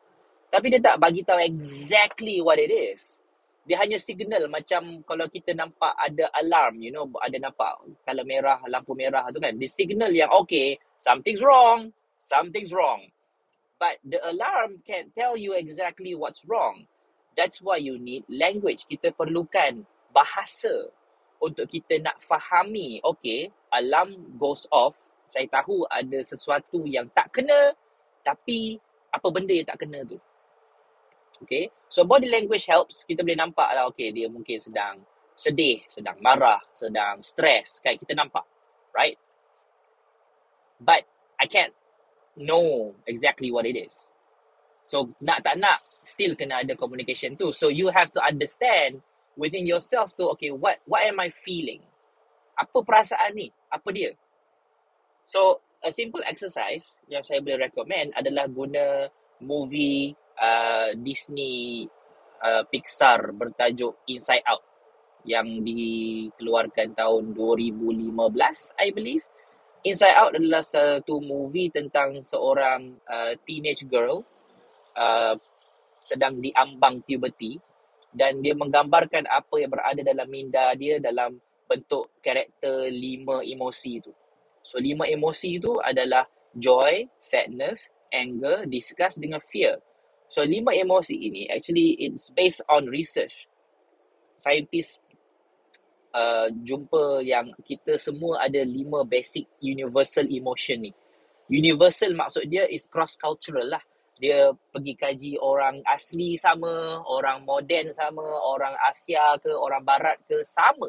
[0.52, 3.21] Tapi dia tak bagi tahu exactly what it is
[3.62, 8.58] dia hanya signal macam kalau kita nampak ada alarm you know ada nampak kalau merah
[8.66, 9.54] lampu merah tu kan.
[9.58, 13.10] The signal yang okay something's wrong something's wrong.
[13.82, 16.86] But the alarm can tell you exactly what's wrong.
[17.34, 18.86] That's why you need language.
[18.86, 19.82] Kita perlukan
[20.14, 20.94] bahasa
[21.42, 24.94] untuk kita nak fahami okay alarm goes off.
[25.32, 27.74] Saya tahu ada sesuatu yang tak kena
[28.22, 28.78] tapi
[29.12, 30.18] apa benda yang tak kena tu
[31.40, 31.72] Okay.
[31.88, 33.08] So body language helps.
[33.08, 33.88] Kita boleh nampak lah.
[33.94, 34.12] Okay.
[34.12, 35.00] Dia mungkin sedang
[35.34, 35.86] sedih.
[35.88, 36.60] Sedang marah.
[36.76, 37.80] Sedang stress.
[37.80, 37.96] Kan.
[37.96, 38.44] Kita nampak.
[38.92, 39.16] Right.
[40.82, 41.08] But
[41.40, 41.74] I can't
[42.36, 44.12] know exactly what it is.
[44.90, 45.82] So nak tak nak.
[46.02, 47.54] Still kena ada communication tu.
[47.54, 49.06] So you have to understand
[49.38, 50.28] within yourself tu.
[50.36, 50.52] Okay.
[50.52, 51.86] What what am I feeling?
[52.58, 53.48] Apa perasaan ni?
[53.72, 54.14] Apa dia?
[55.26, 59.10] So a simple exercise yang saya boleh recommend adalah guna
[59.42, 61.86] movie uh, Disney
[62.42, 64.64] uh, Pixar bertajuk Inside Out
[65.22, 68.18] yang dikeluarkan tahun 2015
[68.82, 69.24] I believe
[69.86, 74.26] Inside Out adalah satu movie tentang seorang uh, teenage girl
[74.98, 75.38] uh,
[76.02, 77.62] sedang diambang puberty
[78.12, 84.12] dan dia menggambarkan apa yang berada dalam minda dia dalam bentuk karakter lima emosi itu.
[84.62, 89.80] So lima emosi itu adalah joy, sadness, anger, disgust dengan fear.
[90.32, 93.52] So lima emosi ini actually it's based on research.
[94.40, 94.96] Scientists
[96.16, 100.92] uh, jumpa yang kita semua ada lima basic universal emotion ni.
[101.52, 103.84] Universal maksud dia is cross cultural lah.
[104.22, 110.48] Dia pergi kaji orang asli sama, orang moden sama, orang Asia ke, orang Barat ke,
[110.48, 110.88] sama.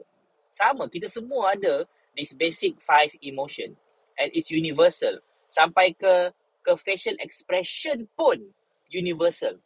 [0.54, 1.82] Sama, kita semua ada
[2.14, 3.74] this basic five emotion.
[4.20, 5.18] And it's universal.
[5.50, 6.30] Sampai ke
[6.62, 8.52] ke facial expression pun
[8.92, 9.56] universal.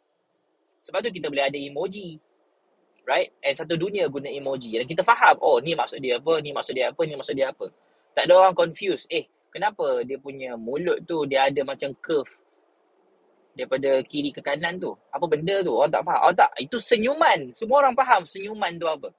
[0.87, 2.17] Sebab tu kita boleh ada emoji.
[3.07, 3.31] Right?
[3.43, 4.75] And satu dunia guna emoji.
[4.79, 7.51] Dan kita faham, oh ni maksud dia apa, ni maksud dia apa, ni maksud dia
[7.51, 7.67] apa.
[8.15, 9.07] Tak ada orang confuse.
[9.07, 12.31] Eh, kenapa dia punya mulut tu dia ada macam curve
[13.55, 14.91] daripada kiri ke kanan tu?
[15.11, 15.71] Apa benda tu?
[15.71, 16.21] Orang tak faham.
[16.27, 17.51] Oh tak, itu senyuman.
[17.55, 19.09] Semua orang faham senyuman tu apa.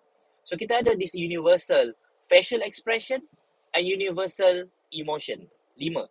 [0.44, 1.96] So kita ada this universal
[2.28, 3.24] facial expression
[3.72, 5.48] and universal emotion.
[5.80, 6.06] Lima.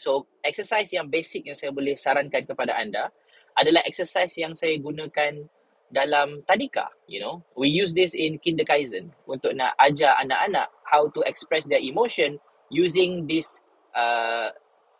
[0.00, 3.12] So, exercise yang basic yang saya boleh sarankan kepada anda
[3.52, 5.44] adalah exercise yang saya gunakan
[5.92, 7.44] dalam tadika, you know.
[7.52, 12.40] We use this in kindergarten untuk nak ajar anak-anak how to express their emotion
[12.72, 13.60] using this
[13.92, 14.48] uh,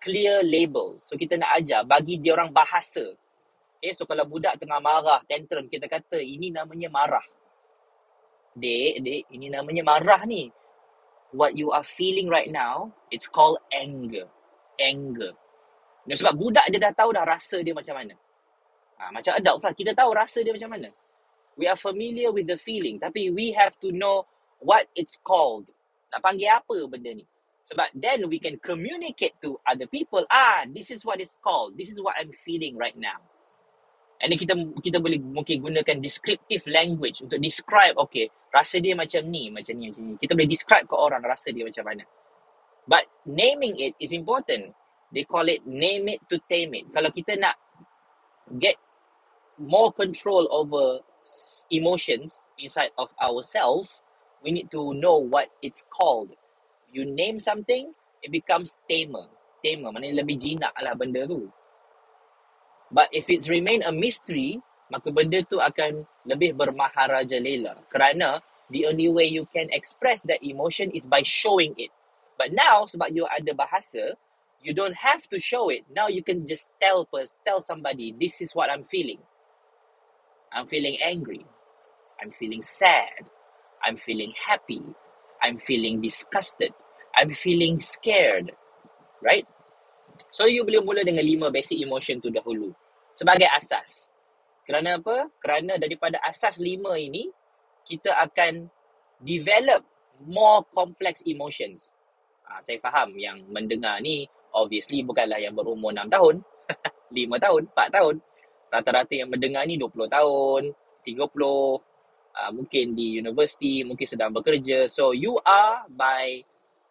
[0.05, 1.01] clear label.
[1.09, 3.17] So, kita nak ajar bagi dia orang bahasa.
[3.81, 7.25] Okay, so kalau budak tengah marah, tantrum, kita kata ini namanya marah.
[8.53, 10.53] Dek, dek, ini namanya marah ni.
[11.33, 14.29] What you are feeling right now, it's called anger
[14.81, 15.33] anger.
[16.09, 18.15] Dan sebab budak dia dah tahu dah rasa dia macam mana.
[19.01, 20.89] Ha, macam adult lah, kita tahu rasa dia macam mana.
[21.61, 22.97] We are familiar with the feeling.
[23.01, 24.25] Tapi we have to know
[24.61, 25.69] what it's called.
[26.11, 27.25] Nak panggil apa benda ni.
[27.69, 30.25] Sebab then we can communicate to other people.
[30.27, 31.77] Ah, this is what it's called.
[31.79, 33.21] This is what I'm feeling right now.
[34.21, 34.53] And then kita
[34.85, 39.89] kita boleh mungkin gunakan descriptive language untuk describe, okay, rasa dia macam ni, macam ni,
[39.89, 40.15] macam ni.
[40.21, 42.05] Kita boleh describe ke orang rasa dia macam mana.
[42.91, 44.75] But naming it is important.
[45.15, 46.91] They call it name it to tame it.
[46.91, 47.55] Kalau kita nak
[48.59, 48.77] get
[49.59, 51.01] more control over
[51.71, 54.01] emotions inside of ourselves,
[54.43, 56.35] we need to know what it's called.
[56.93, 59.31] You name something, it becomes tamer.
[59.63, 61.47] Tamer, maknanya lebih jinak lah benda tu.
[62.91, 67.77] But if it's remain a mystery, maka benda tu akan lebih bermaharaja lela.
[67.93, 68.41] Kerana
[68.73, 71.93] the only way you can express that emotion is by showing it.
[72.41, 74.17] But now sebab you ada bahasa,
[74.65, 75.85] you don't have to show it.
[75.93, 79.21] Now you can just tell first, tell somebody, this is what I'm feeling.
[80.49, 81.45] I'm feeling angry.
[82.17, 83.29] I'm feeling sad.
[83.85, 84.81] I'm feeling happy.
[85.45, 86.73] I'm feeling disgusted.
[87.13, 88.57] I'm feeling scared.
[89.21, 89.45] Right?
[90.33, 92.73] So you boleh mula dengan lima basic emotion tu dahulu.
[93.13, 94.09] Sebagai asas.
[94.65, 95.29] Kerana apa?
[95.45, 97.29] Kerana daripada asas lima ini,
[97.85, 98.69] kita akan
[99.21, 99.85] develop
[100.25, 101.93] more complex emotions.
[102.51, 106.35] Ha, saya faham yang mendengar ni obviously bukanlah yang berumur 6 tahun,
[107.15, 108.15] 5 tahun, 4 tahun.
[108.71, 110.63] Rata-rata yang mendengar ni 20 tahun,
[111.07, 111.79] 30,
[112.35, 114.87] uh, mungkin di universiti, mungkin sedang bekerja.
[114.91, 116.43] So you are by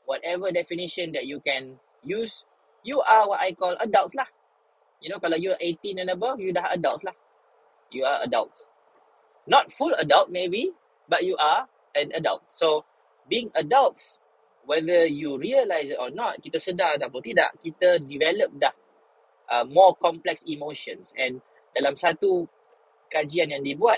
[0.03, 2.43] whatever definition that you can use,
[2.83, 4.27] you are what I call adults lah.
[4.99, 7.15] You know, kalau you're 18 and above, you dah adults lah.
[7.91, 8.67] You are adults.
[9.47, 10.75] Not full adult maybe,
[11.07, 12.43] but you are an adult.
[12.51, 12.83] So,
[13.31, 14.18] being adults
[14.69, 18.69] whether you realize it or not, kita sedar ataupun tidak, kita develop dah
[19.49, 21.09] uh, more complex emotions.
[21.17, 21.41] And
[21.73, 22.45] dalam satu
[23.09, 23.97] kajian yang dibuat,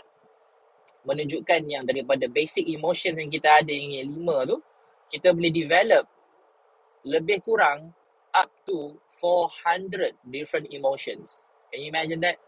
[1.04, 4.64] menunjukkan yang daripada basic emotions yang kita ada yang lima tu,
[5.12, 6.08] kita boleh develop
[7.04, 7.92] lebih kurang
[8.32, 11.44] up to 400 different emotions.
[11.68, 12.40] Can you imagine that?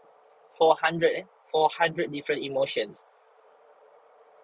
[0.56, 1.26] 400 eh?
[1.52, 3.04] 400 different emotions.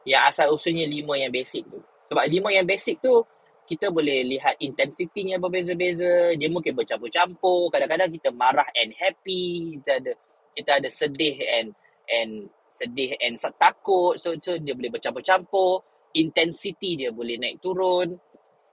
[0.05, 1.81] Yang asal usulnya lima yang basic tu.
[2.13, 3.25] Sebab lima yang basic tu,
[3.71, 6.35] kita boleh lihat intensitinya berbeza-beza.
[6.35, 7.71] Dia mungkin bercampur-campur.
[7.71, 9.79] Kadang-kadang kita marah and happy.
[9.79, 10.13] Kita ada
[10.59, 11.71] kita ada sedih and
[12.11, 14.19] and sedih and takut.
[14.19, 15.87] So, so dia boleh bercampur-campur.
[16.19, 18.19] Intensity dia boleh naik turun.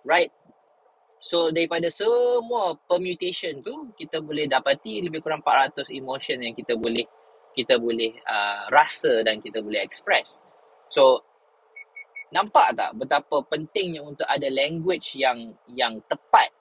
[0.01, 0.33] Right?
[1.21, 7.05] So daripada semua permutation tu kita boleh dapati lebih kurang 400 emotion yang kita boleh
[7.53, 10.41] kita boleh uh, rasa dan kita boleh express.
[10.89, 11.21] So
[12.33, 16.51] nampak tak betapa pentingnya untuk ada language yang yang tepat?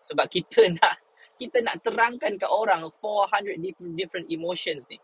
[0.00, 1.00] Sebab kita nak
[1.40, 5.00] kita nak terangkan ke orang 400 different, different emotions ni.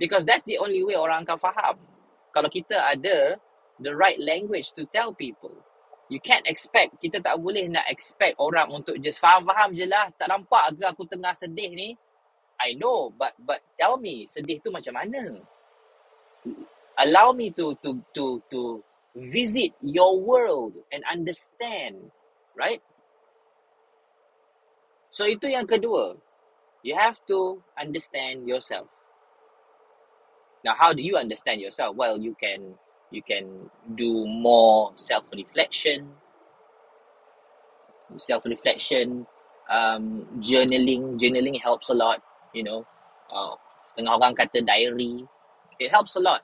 [0.00, 1.76] Because that's the only way orang akan faham.
[2.34, 3.38] Kalau kita ada
[3.78, 5.54] the right language to tell people
[6.12, 10.12] you can't expect kita tak boleh nak expect orang untuk just faham-faham je lah.
[10.16, 11.88] Tak nampak ke aku tengah sedih ni?
[12.60, 15.40] I know but but tell me sedih tu macam mana?
[17.00, 18.60] Allow me to to to to
[19.14, 22.10] visit your world and understand,
[22.58, 22.82] right?
[25.14, 26.18] So itu yang kedua.
[26.82, 28.90] You have to understand yourself.
[30.66, 31.96] Now, how do you understand yourself?
[31.96, 32.76] Well, you can
[33.08, 36.18] you can do more self reflection,
[38.18, 39.24] self reflection,
[39.70, 41.16] um, journaling.
[41.16, 42.20] Journaling helps a lot.
[42.52, 42.80] You know,
[43.32, 43.56] uh,
[43.94, 45.24] setengah orang kata diary.
[45.78, 46.42] It helps a lot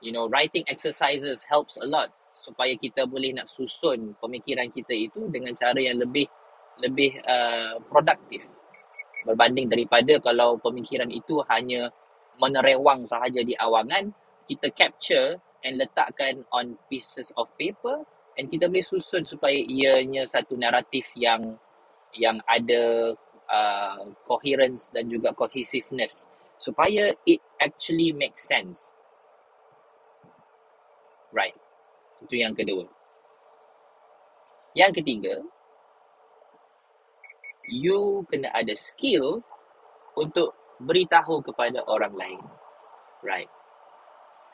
[0.00, 2.10] you know writing exercises helps a lot
[2.40, 6.24] supaya kita boleh nak susun pemikiran kita itu dengan cara yang lebih
[6.80, 8.40] lebih uh, produktif.
[9.28, 11.92] Berbanding daripada kalau pemikiran itu hanya
[12.40, 14.16] menerewang sahaja di awangan
[14.48, 18.00] kita capture and letakkan on pieces of paper
[18.40, 21.60] and kita boleh susun supaya ianya satu naratif yang
[22.16, 23.12] yang ada
[23.52, 26.24] uh, coherence dan juga cohesiveness.
[26.56, 28.96] Supaya it actually makes sense
[31.34, 31.56] right.
[32.20, 32.84] Itu yang kedua.
[34.76, 35.34] Yang ketiga,
[37.66, 39.42] you kena ada skill
[40.14, 42.40] untuk beritahu kepada orang lain.
[43.26, 43.50] Right.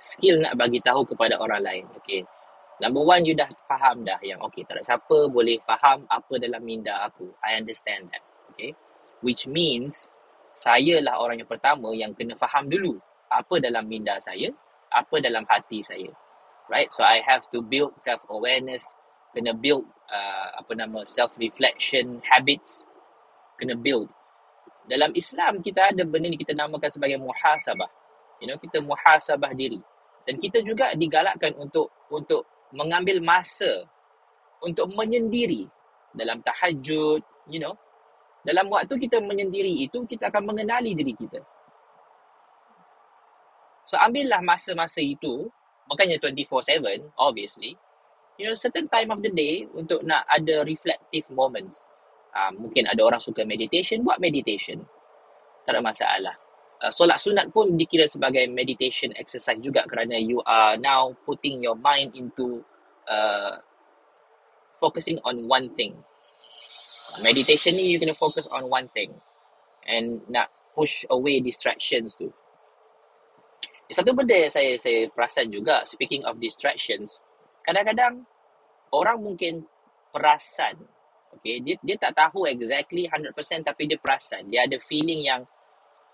[0.00, 1.84] Skill nak bagi tahu kepada orang lain.
[2.00, 2.24] Okay.
[2.76, 6.60] Number one, you dah faham dah yang okay, tak ada siapa boleh faham apa dalam
[6.60, 7.24] minda aku.
[7.40, 8.20] I understand that.
[8.52, 8.76] Okay.
[9.24, 10.12] Which means,
[10.52, 13.00] saya lah orang yang pertama yang kena faham dulu
[13.32, 14.52] apa dalam minda saya,
[14.92, 16.12] apa dalam hati saya
[16.70, 16.90] right?
[16.92, 18.94] So I have to build self awareness,
[19.35, 22.87] kena build uh, apa nama self reflection habits,
[23.59, 24.11] kena build.
[24.87, 27.90] Dalam Islam kita ada benda ni kita namakan sebagai muhasabah.
[28.38, 29.81] You know, kita muhasabah diri.
[30.26, 33.87] Dan kita juga digalakkan untuk untuk mengambil masa
[34.62, 35.68] untuk menyendiri
[36.16, 37.76] dalam tahajud, you know.
[38.46, 41.42] Dalam waktu kita menyendiri itu, kita akan mengenali diri kita.
[43.90, 45.50] So, ambillah masa-masa itu
[45.87, 47.79] Makanya 24-7, obviously.
[48.37, 51.87] You know, certain time of the day untuk nak ada reflective moments.
[52.37, 54.85] Uh, mungkin ada orang suka meditation, buat meditation.
[55.65, 56.35] Tak ada masalah.
[56.77, 61.73] Uh, solat sunat pun dikira sebagai meditation exercise juga kerana you are now putting your
[61.81, 62.60] mind into
[63.08, 63.56] uh,
[64.77, 65.96] focusing on one thing.
[67.25, 69.17] Meditation ni you kena focus on one thing.
[69.88, 72.29] And nak push away distractions tu.
[73.87, 77.22] Satu benda yang saya saya perasan juga speaking of distractions,
[77.62, 78.26] kadang-kadang
[78.90, 79.62] orang mungkin
[80.10, 80.74] perasan
[81.30, 83.30] okay dia dia tak tahu exactly 100%
[83.62, 85.42] tapi dia perasan, dia ada feeling yang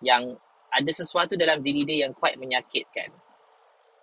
[0.02, 0.36] yang
[0.72, 3.12] ada sesuatu dalam diri dia yang quite menyakitkan.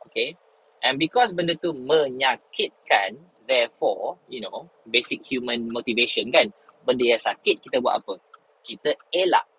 [0.05, 0.37] Okay?
[0.79, 6.53] And because benda tu menyakitkan, therefore you know basic human motivation kan
[6.85, 8.21] benda yang sakit kita buat apa
[8.61, 9.49] kita elak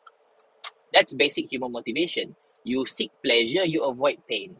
[0.95, 4.57] that's basic human motivation you seek pleasure you avoid pain.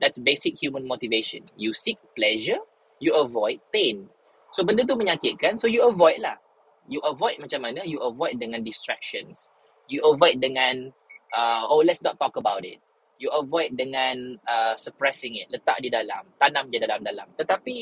[0.00, 1.48] That's basic human motivation.
[1.56, 2.60] You seek pleasure
[3.00, 4.08] you avoid pain.
[4.52, 6.40] So benda tu menyakitkan so you avoid lah.
[6.86, 7.82] You avoid macam mana?
[7.82, 9.50] You avoid dengan distractions.
[9.90, 10.90] You avoid dengan
[11.34, 12.80] uh, oh let's not talk about it.
[13.16, 15.48] You avoid dengan uh, suppressing it.
[15.48, 17.32] Letak di dalam tanam je dalam-dalam.
[17.36, 17.76] Tetapi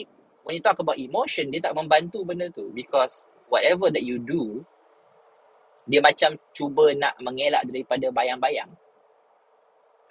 [0.46, 2.70] when you talk about emotion dia tak membantu benda tu.
[2.70, 4.64] Because whatever that you do
[5.84, 8.72] dia macam cuba nak mengelak daripada bayang-bayang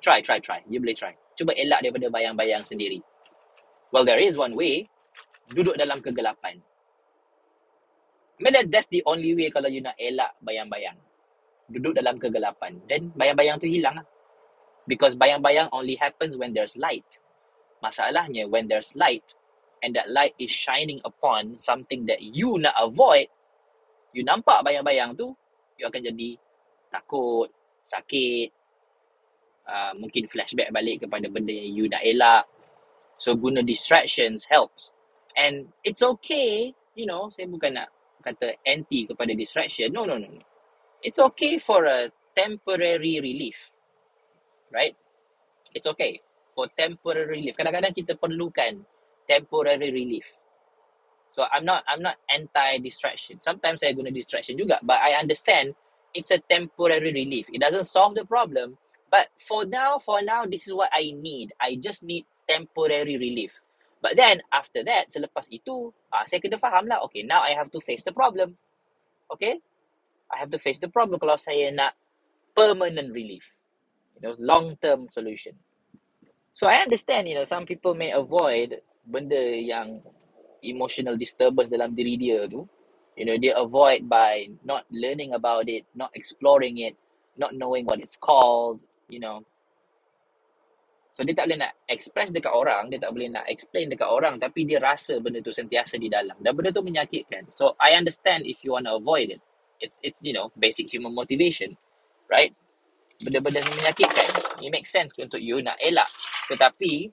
[0.03, 0.59] try try try.
[0.67, 1.15] You boleh try.
[1.39, 2.99] Cuba elak daripada bayang-bayang sendiri.
[3.95, 4.91] Well there is one way.
[5.47, 6.59] Duduk dalam kegelapan.
[8.33, 10.99] I mean that, that's the only way kalau you nak elak bayang-bayang.
[11.71, 12.83] Duduk dalam kegelapan.
[12.91, 14.07] Then bayang-bayang tu hilang lah.
[14.83, 17.07] Because bayang-bayang only happens when there's light.
[17.79, 19.23] Masalahnya when there's light
[19.79, 23.31] and that light is shining upon something that you nak avoid,
[24.11, 25.31] you nampak bayang-bayang tu,
[25.79, 26.35] you akan jadi
[26.91, 27.47] takut,
[27.87, 28.51] sakit,
[29.67, 32.45] uh, mungkin flashback balik kepada benda yang you nak elak.
[33.19, 34.91] So guna distractions helps.
[35.37, 37.89] And it's okay, you know, saya bukan nak
[38.21, 39.91] kata anti kepada distraction.
[39.91, 40.29] No, no, no.
[41.03, 43.73] It's okay for a temporary relief
[44.73, 44.97] right?
[45.71, 46.19] It's okay
[46.57, 47.53] for temporary relief.
[47.55, 48.81] Kadang-kadang kita perlukan
[49.29, 50.33] temporary relief.
[51.33, 53.41] So I'm not I'm not anti distraction.
[53.41, 55.73] Sometimes saya guna distraction juga, but I understand
[56.13, 57.49] it's a temporary relief.
[57.49, 58.77] It doesn't solve the problem,
[59.13, 61.53] but for now, for now, this is what I need.
[61.61, 63.53] I just need temporary relief.
[64.01, 67.05] But then after that, selepas itu, ah, saya kena faham lah.
[67.05, 68.57] Okay, now I have to face the problem.
[69.29, 69.61] Okay,
[70.33, 71.93] I have to face the problem kalau saya nak
[72.57, 73.53] permanent relief
[74.17, 75.53] you know, long-term solution.
[76.53, 80.01] So I understand, you know, some people may avoid benda yang
[80.65, 82.65] emotional disturbance dalam diri dia tu.
[83.13, 86.97] You know, they avoid by not learning about it, not exploring it,
[87.37, 88.81] not knowing what it's called,
[89.13, 89.45] you know.
[91.13, 94.41] So dia tak boleh nak express dekat orang, dia tak boleh nak explain dekat orang
[94.41, 96.33] tapi dia rasa benda tu sentiasa di dalam.
[96.41, 97.53] Dan benda tu menyakitkan.
[97.53, 99.41] So I understand if you want to avoid it.
[99.77, 101.77] It's it's you know, basic human motivation,
[102.31, 102.55] right?
[103.23, 104.27] benda-benda yang menyakitkan.
[104.59, 106.11] It makes sense untuk you nak elak.
[106.51, 107.09] Tetapi,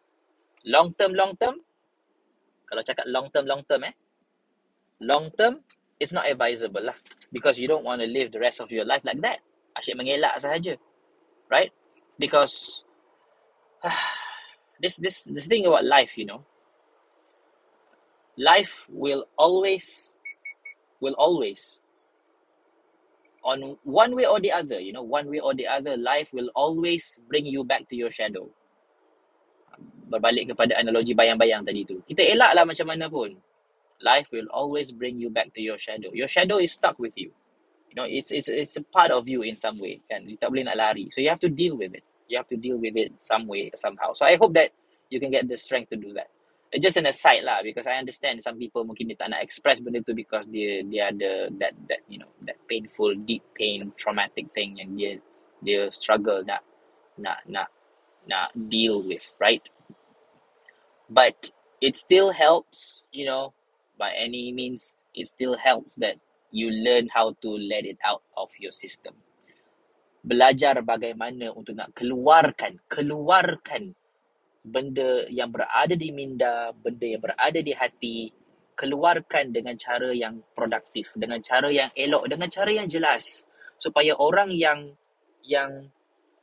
[0.66, 1.62] long term, long term,
[2.66, 3.94] kalau cakap long term, long term eh,
[5.02, 5.62] long term,
[6.02, 6.98] it's not advisable lah.
[7.30, 9.38] Because you don't want to live the rest of your life like that.
[9.78, 10.74] Asyik mengelak sahaja.
[11.46, 11.70] Right?
[12.20, 12.84] Because,
[14.80, 16.44] this, this, this thing about life, you know,
[18.36, 20.12] life will always,
[21.00, 21.80] will always
[23.42, 26.50] on one way or the other, you know, one way or the other, life will
[26.54, 28.48] always bring you back to your shadow.
[30.10, 32.02] Berbalik kepada analogi bayang-bayang tadi tu.
[32.04, 33.38] Kita elaklah macam mana pun.
[34.00, 36.10] Life will always bring you back to your shadow.
[36.12, 37.30] Your shadow is stuck with you.
[37.92, 40.00] You know, it's it's it's a part of you in some way.
[40.08, 40.24] Kan?
[40.24, 41.10] You tak boleh nak lari.
[41.12, 42.06] So you have to deal with it.
[42.30, 44.14] You have to deal with it some way, somehow.
[44.14, 44.70] So I hope that
[45.10, 46.30] you can get the strength to do that.
[46.78, 50.06] Just an aside lah because I understand some people mungkin dia tak nak express benda
[50.06, 54.78] tu because dia dia ada that that you know that painful deep pain traumatic thing
[54.78, 55.18] yang dia
[55.66, 56.62] dia struggle nak
[57.18, 57.74] nak nak
[58.30, 59.66] nak deal with right?
[61.10, 61.50] But
[61.82, 63.50] it still helps you know
[63.98, 66.22] by any means it still helps that
[66.54, 69.18] you learn how to let it out of your system
[70.20, 73.96] belajar bagaimana untuk nak keluarkan keluarkan
[74.60, 78.28] benda yang berada di minda, benda yang berada di hati,
[78.76, 83.48] keluarkan dengan cara yang produktif, dengan cara yang elok, dengan cara yang jelas
[83.80, 84.92] supaya orang yang
[85.40, 85.88] yang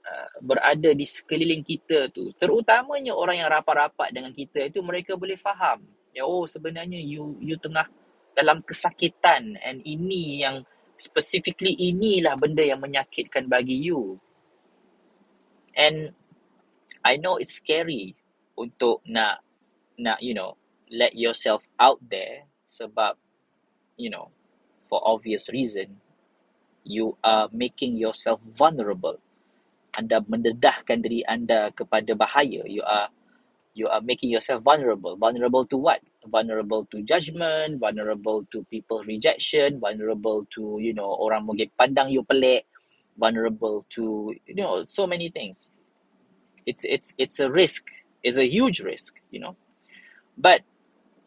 [0.02, 5.38] uh, berada di sekeliling kita tu, terutamanya orang yang rapat-rapat dengan kita itu mereka boleh
[5.38, 5.86] faham.
[6.14, 7.86] Ya oh sebenarnya you you tengah
[8.34, 10.66] dalam kesakitan and ini yang
[10.98, 14.18] specifically inilah benda yang menyakitkan bagi you.
[15.78, 16.18] And
[17.06, 18.18] I know it's scary
[18.58, 19.46] untuk nak
[20.02, 20.58] nak you know
[20.90, 23.18] let yourself out there sebab
[23.96, 24.34] you know
[24.90, 26.02] for obvious reason
[26.82, 29.22] you are making yourself vulnerable.
[29.98, 32.66] Anda mendedahkan diri anda kepada bahaya.
[32.66, 33.14] You are
[33.78, 35.14] you are making yourself vulnerable.
[35.14, 41.46] Vulnerable to what vulnerable to judgment vulnerable to people rejection vulnerable to you know orang
[41.48, 42.68] mungkin pandang you pelik
[43.18, 45.68] vulnerable to you know so many things.
[46.66, 47.86] It's it's it's a risk.
[48.24, 49.58] It's a huge risk you know.
[50.38, 50.62] But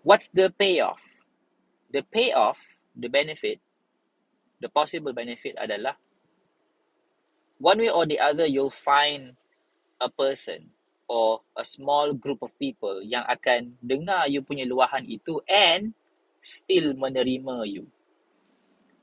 [0.03, 1.03] what's the payoff?
[1.93, 2.59] The payoff
[2.95, 3.59] the benefit
[4.61, 5.97] the possible benefit adalah
[7.59, 9.35] one way or the other you'll find
[10.01, 10.71] a person
[11.11, 15.91] or a small group of people yang akan dengar you punya luahan itu and
[16.39, 17.91] still menerima you.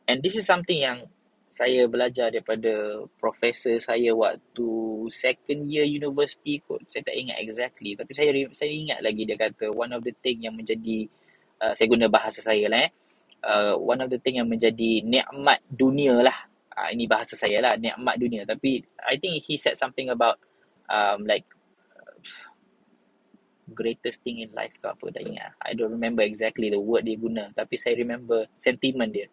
[0.08, 1.12] And this is something yang
[1.51, 4.70] saya belajar daripada profesor saya waktu
[5.12, 6.80] second year university kot.
[6.88, 7.91] Saya tak ingat exactly.
[7.99, 11.12] Tapi saya saya ingat lagi dia kata one of the thing yang menjadi,
[11.60, 12.91] uh, saya guna bahasa saya lah eh.
[13.43, 16.47] Uh, one of the thing yang menjadi nikmat dunia lah.
[16.72, 18.47] Uh, ini bahasa saya lah, nikmat dunia.
[18.47, 20.39] Tapi I think he said something about
[20.88, 21.43] um, like
[23.72, 25.51] greatest thing in life ke apa tak ingat.
[25.59, 27.51] I don't remember exactly the word dia guna.
[27.51, 29.28] Tapi saya remember sentiment dia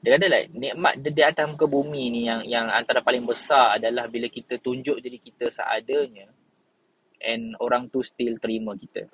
[0.00, 4.08] dia ada like nikmat di atas muka bumi ni yang yang antara paling besar adalah
[4.08, 6.24] bila kita tunjuk diri kita seadanya
[7.20, 9.04] and orang tu still terima kita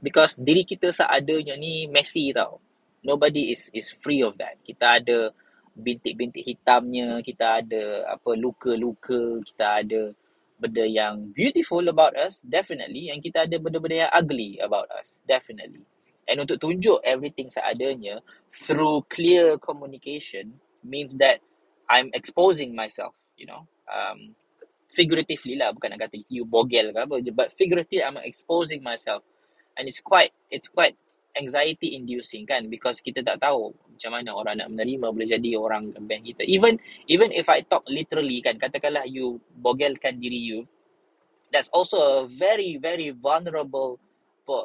[0.00, 2.56] because diri kita seadanya ni messy tau
[3.04, 5.36] nobody is is free of that kita ada
[5.76, 10.02] bintik-bintik hitamnya kita ada apa luka-luka kita ada
[10.60, 15.82] benda yang beautiful about us definitely and kita ada benda-benda yang ugly about us definitely
[16.30, 18.22] And untuk tunjuk everything seadanya
[18.54, 21.42] through clear communication means that
[21.90, 23.66] I'm exposing myself, you know.
[23.90, 24.38] Um,
[24.94, 29.26] figuratively lah, bukan nak kata you bogel ke apa, but figuratively I'm exposing myself.
[29.74, 30.94] And it's quite, it's quite
[31.38, 35.94] anxiety inducing kan because kita tak tahu macam mana orang nak menerima boleh jadi orang
[35.94, 36.74] band kita even
[37.06, 40.66] even if i talk literally kan katakanlah you bogelkan diri you
[41.54, 44.02] that's also a very very vulnerable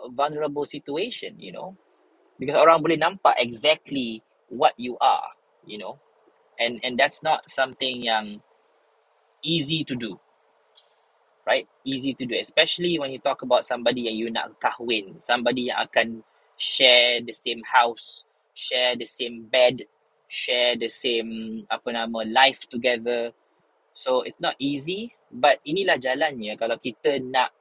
[0.09, 1.75] vulnerable situation, you know.
[2.39, 4.19] Because orang boleh nampak exactly
[4.51, 5.31] what you are,
[5.63, 5.99] you know.
[6.59, 8.41] And and that's not something yang
[9.43, 10.19] easy to do.
[11.45, 11.69] Right?
[11.85, 12.33] Easy to do.
[12.33, 15.21] Especially when you talk about somebody yang you nak kahwin.
[15.21, 16.25] Somebody yang akan
[16.55, 18.23] share the same house,
[18.55, 19.87] share the same bed,
[20.27, 23.35] share the same apa nama life together.
[23.95, 27.55] So it's not easy, but inilah jalannya kalau kita nak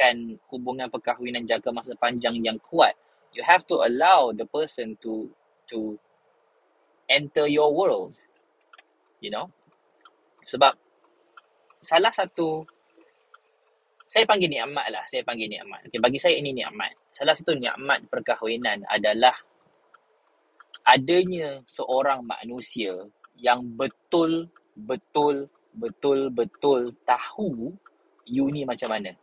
[0.00, 2.96] menciptakan hubungan perkahwinan jangka masa panjang yang kuat,
[3.36, 5.28] you have to allow the person to
[5.68, 5.98] to
[7.08, 8.16] enter your world.
[9.20, 9.52] You know?
[10.48, 10.72] Sebab
[11.80, 12.64] salah satu
[14.10, 15.86] saya panggil nikmat lah, saya panggil nikmat.
[15.86, 16.98] Okay, bagi saya ini nikmat.
[17.14, 19.38] Salah satu nikmat perkahwinan adalah
[20.82, 23.06] adanya seorang manusia
[23.38, 27.70] yang betul betul betul betul tahu
[28.26, 29.14] you ni macam mana.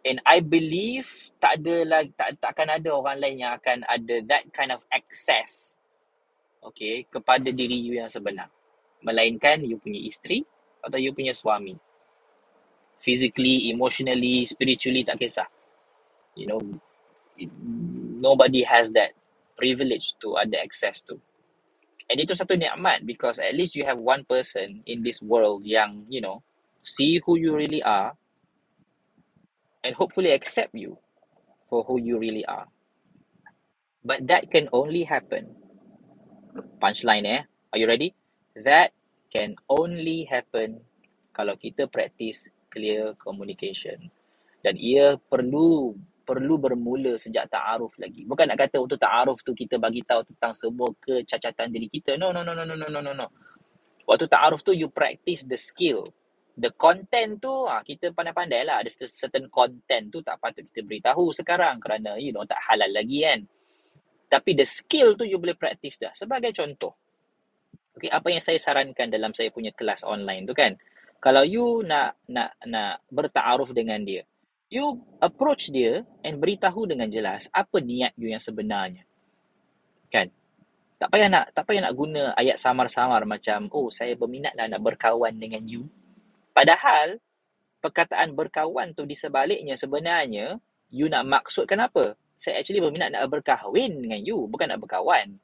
[0.00, 4.16] And I believe tak ada lagi tak tak akan ada orang lain yang akan ada
[4.32, 5.76] that kind of access
[6.64, 8.48] okay kepada diri you yang sebenar.
[9.04, 10.40] Melainkan you punya isteri
[10.80, 11.76] atau you punya suami.
[13.00, 15.48] Physically, emotionally, spiritually tak kisah.
[16.36, 16.60] You know,
[18.20, 19.16] nobody has that
[19.56, 21.16] privilege to ada access to.
[22.10, 26.04] And itu satu nikmat because at least you have one person in this world yang,
[26.10, 26.42] you know,
[26.82, 28.18] see who you really are
[29.86, 30.98] and hopefully accept you
[31.70, 32.66] for who you really are.
[34.02, 35.54] But that can only happen.
[36.82, 37.42] Punchline eh.
[37.70, 38.16] Are you ready?
[38.58, 38.90] That
[39.30, 40.82] can only happen
[41.30, 44.08] kalau kita practice clear communication.
[44.62, 48.22] Dan ia perlu perlu bermula sejak ta'aruf lagi.
[48.22, 52.14] Bukan nak kata untuk ta'aruf tu kita bagi tahu tentang semua kecacatan diri kita.
[52.14, 53.26] No, no, no, no, no, no, no, no.
[54.06, 56.06] Waktu ta'aruf tu you practice the skill
[56.60, 61.32] the content tu ha, kita pandai-pandai lah ada certain content tu tak patut kita beritahu
[61.32, 63.40] sekarang kerana you know tak halal lagi kan
[64.28, 66.92] tapi the skill tu you boleh practice dah sebagai contoh
[67.96, 70.76] okay, apa yang saya sarankan dalam saya punya kelas online tu kan
[71.20, 74.24] kalau you nak nak nak bertaaruf dengan dia
[74.72, 79.04] you approach dia and beritahu dengan jelas apa niat you yang sebenarnya
[80.10, 80.32] kan
[81.00, 84.80] tak payah nak tak payah nak guna ayat samar-samar macam oh saya berminat lah nak
[84.84, 85.88] berkawan dengan you
[86.50, 87.22] Padahal
[87.80, 90.58] perkataan berkawan tu di sebaliknya sebenarnya
[90.90, 92.18] you nak maksudkan apa?
[92.40, 95.40] Saya actually berminat nak berkahwin dengan you, bukan nak berkawan.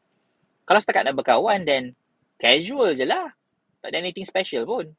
[0.68, 1.96] Kalau setakat nak berkawan then
[2.40, 3.32] casual je lah.
[3.84, 4.92] Tak ada anything special pun.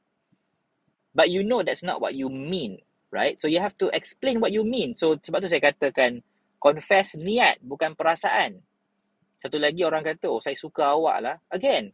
[1.18, 2.78] But you know that's not what you mean,
[3.10, 3.42] right?
[3.42, 4.94] So you have to explain what you mean.
[4.94, 6.22] So sebab tu saya katakan
[6.62, 8.62] confess niat bukan perasaan.
[9.42, 11.36] Satu lagi orang kata, oh saya suka awak lah.
[11.50, 11.90] Again,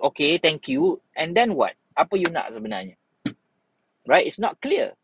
[0.00, 0.96] okay, thank you.
[1.12, 1.76] And then what?
[1.92, 2.96] Apa you nak sebenarnya?
[4.08, 4.24] Right?
[4.24, 4.96] It's not clear.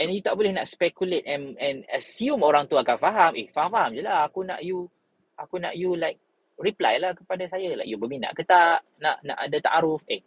[0.00, 3.36] And you tak boleh nak speculate and, and assume orang tu akan faham.
[3.36, 4.24] Eh, faham-faham je lah.
[4.24, 4.88] Aku nak you,
[5.36, 6.16] aku nak you like
[6.56, 7.76] reply lah kepada saya.
[7.76, 8.80] Like you berminat ke tak?
[9.04, 10.00] Nak, nak ada ta'aruf?
[10.08, 10.24] Eh,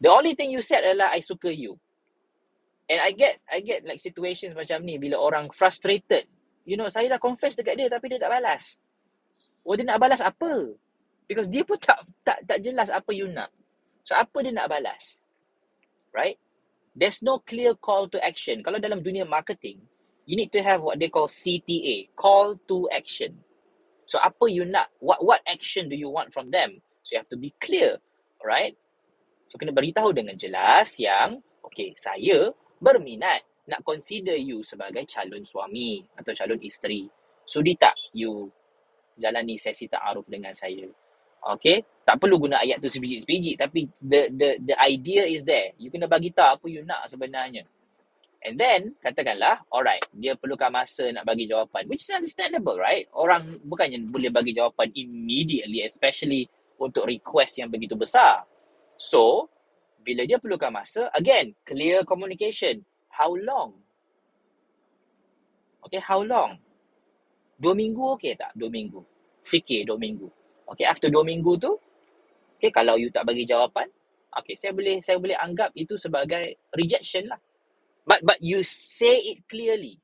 [0.00, 1.78] the only thing you said adalah I suka you.
[2.90, 6.26] And I get, I get like situations macam ni bila orang frustrated.
[6.66, 8.76] You know, saya dah confess dekat dia tapi dia tak balas.
[9.62, 10.74] Oh, dia nak balas apa?
[11.30, 13.54] Because dia pun tak tak tak jelas apa you nak.
[14.02, 15.14] So apa dia nak balas?
[16.14, 16.38] right?
[16.94, 18.62] There's no clear call to action.
[18.64, 19.80] Kalau dalam dunia marketing,
[20.26, 23.38] you need to have what they call CTA, call to action.
[24.06, 26.82] So apa you nak, what what action do you want from them?
[27.06, 28.02] So you have to be clear,
[28.42, 28.74] alright?
[29.50, 35.98] So kena beritahu dengan jelas yang, okay, saya berminat nak consider you sebagai calon suami
[36.14, 37.10] atau calon isteri.
[37.42, 38.46] Sudi tak you
[39.18, 40.86] jalani sesi ta'aruf dengan saya?
[41.40, 45.74] Okay, tak perlu guna ayat tu sebiji-sebiji tapi the the the idea is there.
[45.82, 47.66] You kena bagi tahu apa you nak sebenarnya.
[48.40, 51.84] And then, katakanlah, alright, dia perlukan masa nak bagi jawapan.
[51.84, 53.04] Which is understandable, right?
[53.12, 56.48] Orang bukannya boleh bagi jawapan immediately, especially
[56.80, 58.48] untuk request yang begitu besar.
[59.00, 59.48] So,
[60.04, 62.84] bila dia perlukan masa, again, clear communication.
[63.08, 63.80] How long?
[65.88, 66.60] Okay, how long?
[67.56, 68.52] Dua minggu okay tak?
[68.52, 69.00] Dua minggu.
[69.44, 70.28] Fikir dua minggu.
[70.68, 71.72] Okay, after dua minggu tu,
[72.60, 73.88] okay, kalau you tak bagi jawapan,
[74.36, 77.40] okay, saya boleh saya boleh anggap itu sebagai rejection lah.
[78.04, 80.00] But but you say it clearly.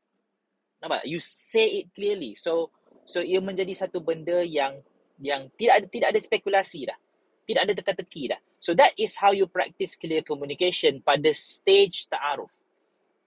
[0.80, 1.04] Nampak?
[1.08, 2.36] You say it clearly.
[2.36, 2.72] So
[3.08, 4.80] so ia menjadi satu benda yang
[5.20, 6.98] yang tidak ada tidak ada spekulasi dah.
[7.46, 8.40] Tidak ada teka-teki dah.
[8.66, 12.50] So that is how you practice clear communication pada stage ta'aruf.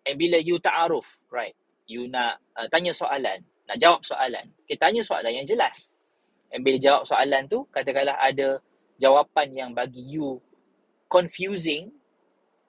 [0.04, 1.56] And bila you ta'aruf, right?
[1.88, 4.52] You nak uh, tanya soalan, nak jawab soalan.
[4.68, 5.96] Okay, tanya soalan yang jelas.
[6.52, 8.60] And bila jawab soalan tu, katakanlah ada
[9.00, 10.44] jawapan yang bagi you
[11.08, 11.96] confusing,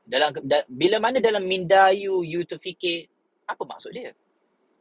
[0.06, 3.06] dalam da, bila mana dalam minda you you terfikir
[3.46, 4.10] apa maksud dia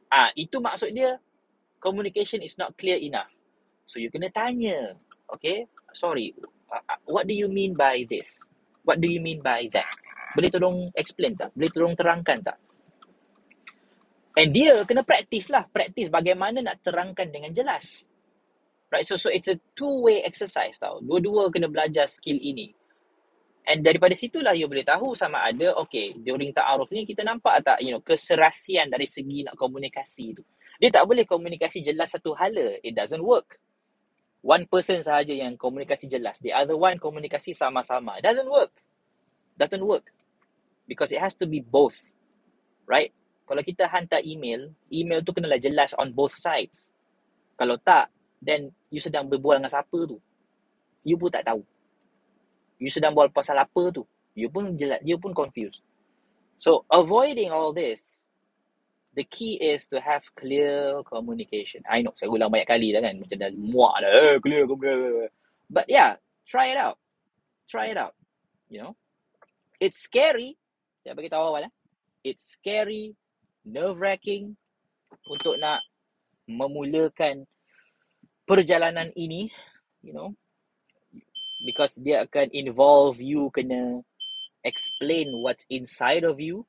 [0.09, 1.21] ah itu maksud dia
[1.77, 3.29] communication is not clear enough
[3.85, 4.97] so you kena tanya
[5.29, 6.33] okay sorry
[7.05, 8.41] what do you mean by this?
[8.85, 9.89] What do you mean by that?
[10.33, 11.53] Boleh tolong explain tak?
[11.53, 12.57] Boleh tolong terangkan tak?
[14.37, 15.67] And dia kena practice lah.
[15.67, 18.05] Practice bagaimana nak terangkan dengan jelas.
[18.89, 21.01] Right so so it's a two way exercise tau.
[21.03, 22.73] Dua-dua kena belajar skill ini.
[23.69, 27.77] And daripada situlah you boleh tahu sama ada, okay, during ta'aruf ni kita nampak tak,
[27.85, 30.41] you know, keserasian dari segi nak komunikasi tu.
[30.81, 32.81] Dia tak boleh komunikasi jelas satu hala.
[32.81, 33.61] It doesn't work.
[34.39, 36.39] One person sahaja yang komunikasi jelas.
[36.39, 38.19] The other one komunikasi sama-sama.
[38.19, 38.71] It doesn't work.
[39.59, 40.07] Doesn't work.
[40.87, 41.99] Because it has to be both.
[42.87, 43.11] Right?
[43.45, 46.87] Kalau kita hantar email, email tu kenalah jelas on both sides.
[47.59, 48.07] Kalau tak,
[48.39, 50.17] then you sedang berbual dengan siapa tu.
[51.03, 51.65] You pun tak tahu
[52.79, 55.83] you sedang buat pasal apa tu you pun jelas you pun confused
[56.57, 58.23] so avoiding all this
[59.13, 61.81] the key is to have clear communication.
[61.89, 65.33] I know saya ulang banyak kali dah kan macam dah muak dah eh, clear communication
[65.69, 66.97] but yeah try it out.
[67.65, 68.13] Try it out
[68.69, 68.93] you know?
[69.81, 70.59] It's scary.
[71.01, 71.73] Saya bagi tahu awal eh.
[72.21, 73.17] It's scary
[73.65, 74.55] nerve wracking
[75.25, 75.81] untuk nak
[76.45, 77.49] memulakan
[78.45, 79.49] perjalanan ini
[80.05, 80.37] you know?
[81.65, 84.05] Because dia akan involve you kena
[84.63, 86.67] explain what's inside of you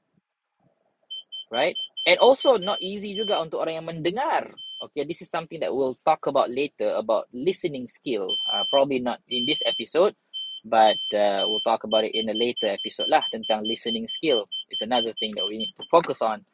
[1.50, 1.74] right
[2.06, 4.52] and also not easy juga untuk orang yang mendengar.
[4.80, 8.28] Okay this is something that we'll talk about later about listening skill.
[8.48, 10.16] Uh, probably not in this episode
[10.64, 14.44] but uh, we'll talk about it in a later episode lah tentang listening skill.
[14.68, 16.44] It's another thing that we need to focus on.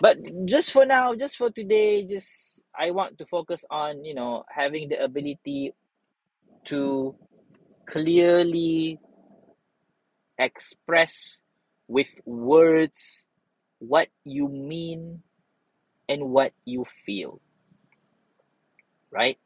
[0.00, 0.16] But
[0.46, 4.88] just for now just for today just i want to focus on you know having
[4.88, 5.74] the ability
[6.64, 7.14] to
[7.84, 8.98] clearly
[10.38, 11.42] express
[11.86, 13.26] with words
[13.80, 15.24] what you mean
[16.06, 17.40] and what you feel.
[19.10, 19.40] Right?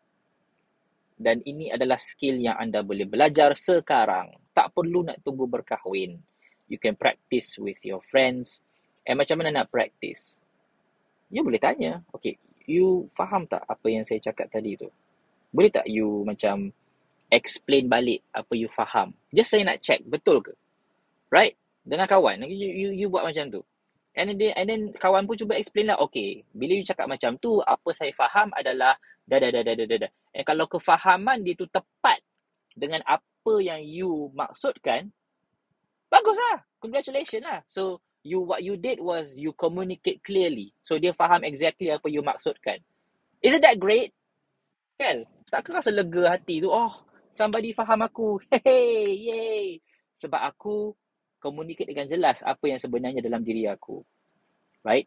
[1.14, 4.35] Dan ini adalah skill yang anda boleh belajar sekarang.
[4.53, 6.18] Tak perlu nak tunggu berkahwin.
[6.66, 8.61] You can practice with your friends.
[9.07, 10.35] Eh macam mana nak practice?
[11.30, 12.03] You boleh tanya.
[12.11, 14.91] Okay, you faham tak apa yang saya cakap tadi tu?
[15.55, 16.74] Boleh tak you macam
[17.30, 19.14] explain balik apa you faham.
[19.30, 20.53] Just saya nak check betul ke?
[21.30, 21.55] Right?
[21.85, 23.62] Dengan kawan you you, you buat macam tu.
[24.14, 27.58] And then and then kawan pun cuba explain lah okay, bila you cakap macam tu
[27.66, 28.94] apa saya faham adalah
[29.26, 30.12] dah dah dah dah dah dah.
[30.30, 32.22] And kalau kefahaman dia tu tepat
[32.78, 35.10] dengan apa yang you maksudkan
[36.06, 36.62] baguslah.
[36.78, 37.66] Congratulations lah.
[37.66, 40.70] So you what you did was you communicate clearly.
[40.86, 42.78] So dia faham exactly apa you maksudkan.
[43.42, 44.14] Isn't that great?
[44.96, 45.26] Kan?
[45.50, 46.70] Tak rasa lega hati tu.
[46.70, 47.04] Oh,
[47.34, 48.40] somebody faham aku.
[48.64, 49.66] Hey, yay.
[50.16, 50.94] Sebab aku
[51.45, 54.01] communicate dengan jelas apa yang sebenarnya dalam diri aku.
[54.80, 55.05] Right?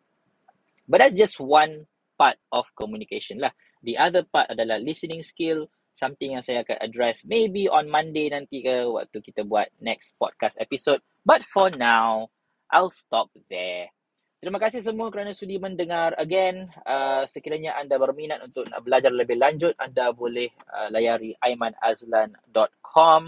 [0.86, 3.58] But that's just one part of communication lah.
[3.82, 5.74] The other part adalah listening skill.
[5.98, 10.62] Something yang saya akan address maybe on Monday nanti ke waktu kita buat next podcast
[10.62, 11.02] episode.
[11.26, 12.30] But for now,
[12.70, 13.90] I'll stop there.
[14.38, 16.70] Terima kasih semua kerana sudi mendengar again.
[16.86, 23.22] Uh, sekiranya anda berminat untuk belajar lebih lanjut, anda boleh uh, layari aimanazlan.com.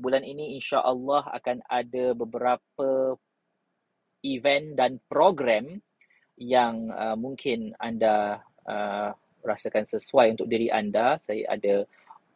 [0.00, 3.12] Bulan ini insya Allah akan ada beberapa
[4.24, 5.76] event dan program
[6.40, 9.12] yang uh, mungkin anda uh,
[9.44, 11.20] rasakan sesuai untuk diri anda.
[11.20, 11.84] Saya ada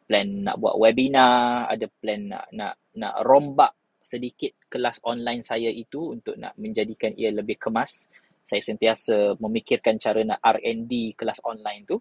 [0.05, 3.73] plan nak buat webinar, ada plan nak nak nak rombak
[4.05, 8.05] sedikit kelas online saya itu untuk nak menjadikan ia lebih kemas.
[8.45, 11.97] Saya sentiasa memikirkan cara nak R&D kelas online tu.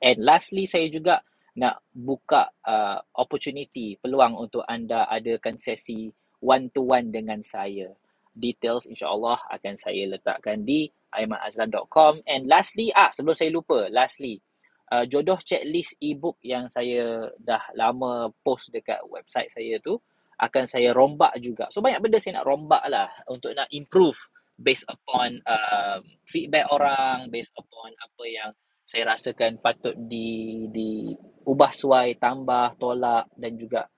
[0.00, 1.20] And lastly, saya juga
[1.56, 6.08] nak buka uh, opportunity, peluang untuk anda adakan sesi
[6.40, 7.92] one-to-one dengan saya.
[8.32, 12.24] Details insyaAllah akan saya letakkan di aimanazlan.com.
[12.24, 14.40] And lastly, ah sebelum saya lupa, lastly,
[14.88, 20.00] uh, jodoh checklist ebook yang saya dah lama post dekat website saya tu,
[20.40, 21.68] akan saya rombak juga.
[21.68, 24.18] So banyak benda saya nak rombak lah untuk nak improve
[24.56, 28.50] based upon uh, feedback orang, based upon apa yang
[28.92, 31.16] saya rasakan patut di di
[31.48, 33.88] ubah suai, tambah, tolak dan juga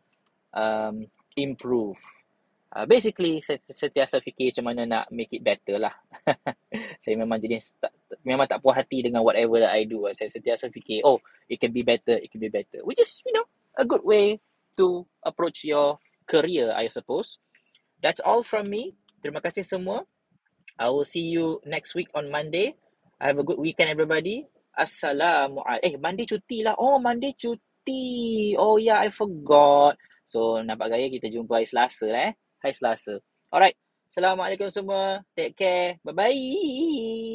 [0.55, 1.03] um,
[1.35, 1.99] improve.
[2.71, 5.91] Uh, basically, saya sentiasa fikir macam mana nak make it better lah.
[7.03, 7.91] saya memang jenis tak,
[8.23, 10.07] memang tak puas hati dengan whatever that I do.
[10.15, 11.19] Saya sentiasa fikir, oh,
[11.51, 12.79] it can be better, it can be better.
[12.87, 14.39] Which is, you know, a good way
[14.79, 15.99] to approach your
[16.31, 17.43] career, I suppose.
[17.99, 18.95] That's all from me.
[19.27, 20.07] Terima kasih semua.
[20.79, 22.79] I will see you next week on Monday.
[23.19, 24.47] Have a good weekend, everybody.
[24.75, 25.87] Assalamualaikum.
[25.87, 26.75] Eh, Monday cuti lah.
[26.77, 28.55] Oh, Monday cuti.
[28.59, 29.95] Oh, yeah, I forgot.
[30.27, 32.31] So, nampak gaya kita jumpa hari Selasa eh.
[32.59, 33.15] Hari Selasa.
[33.55, 33.79] Alright.
[34.11, 35.23] Assalamualaikum semua.
[35.35, 35.99] Take care.
[36.03, 37.35] Bye-bye.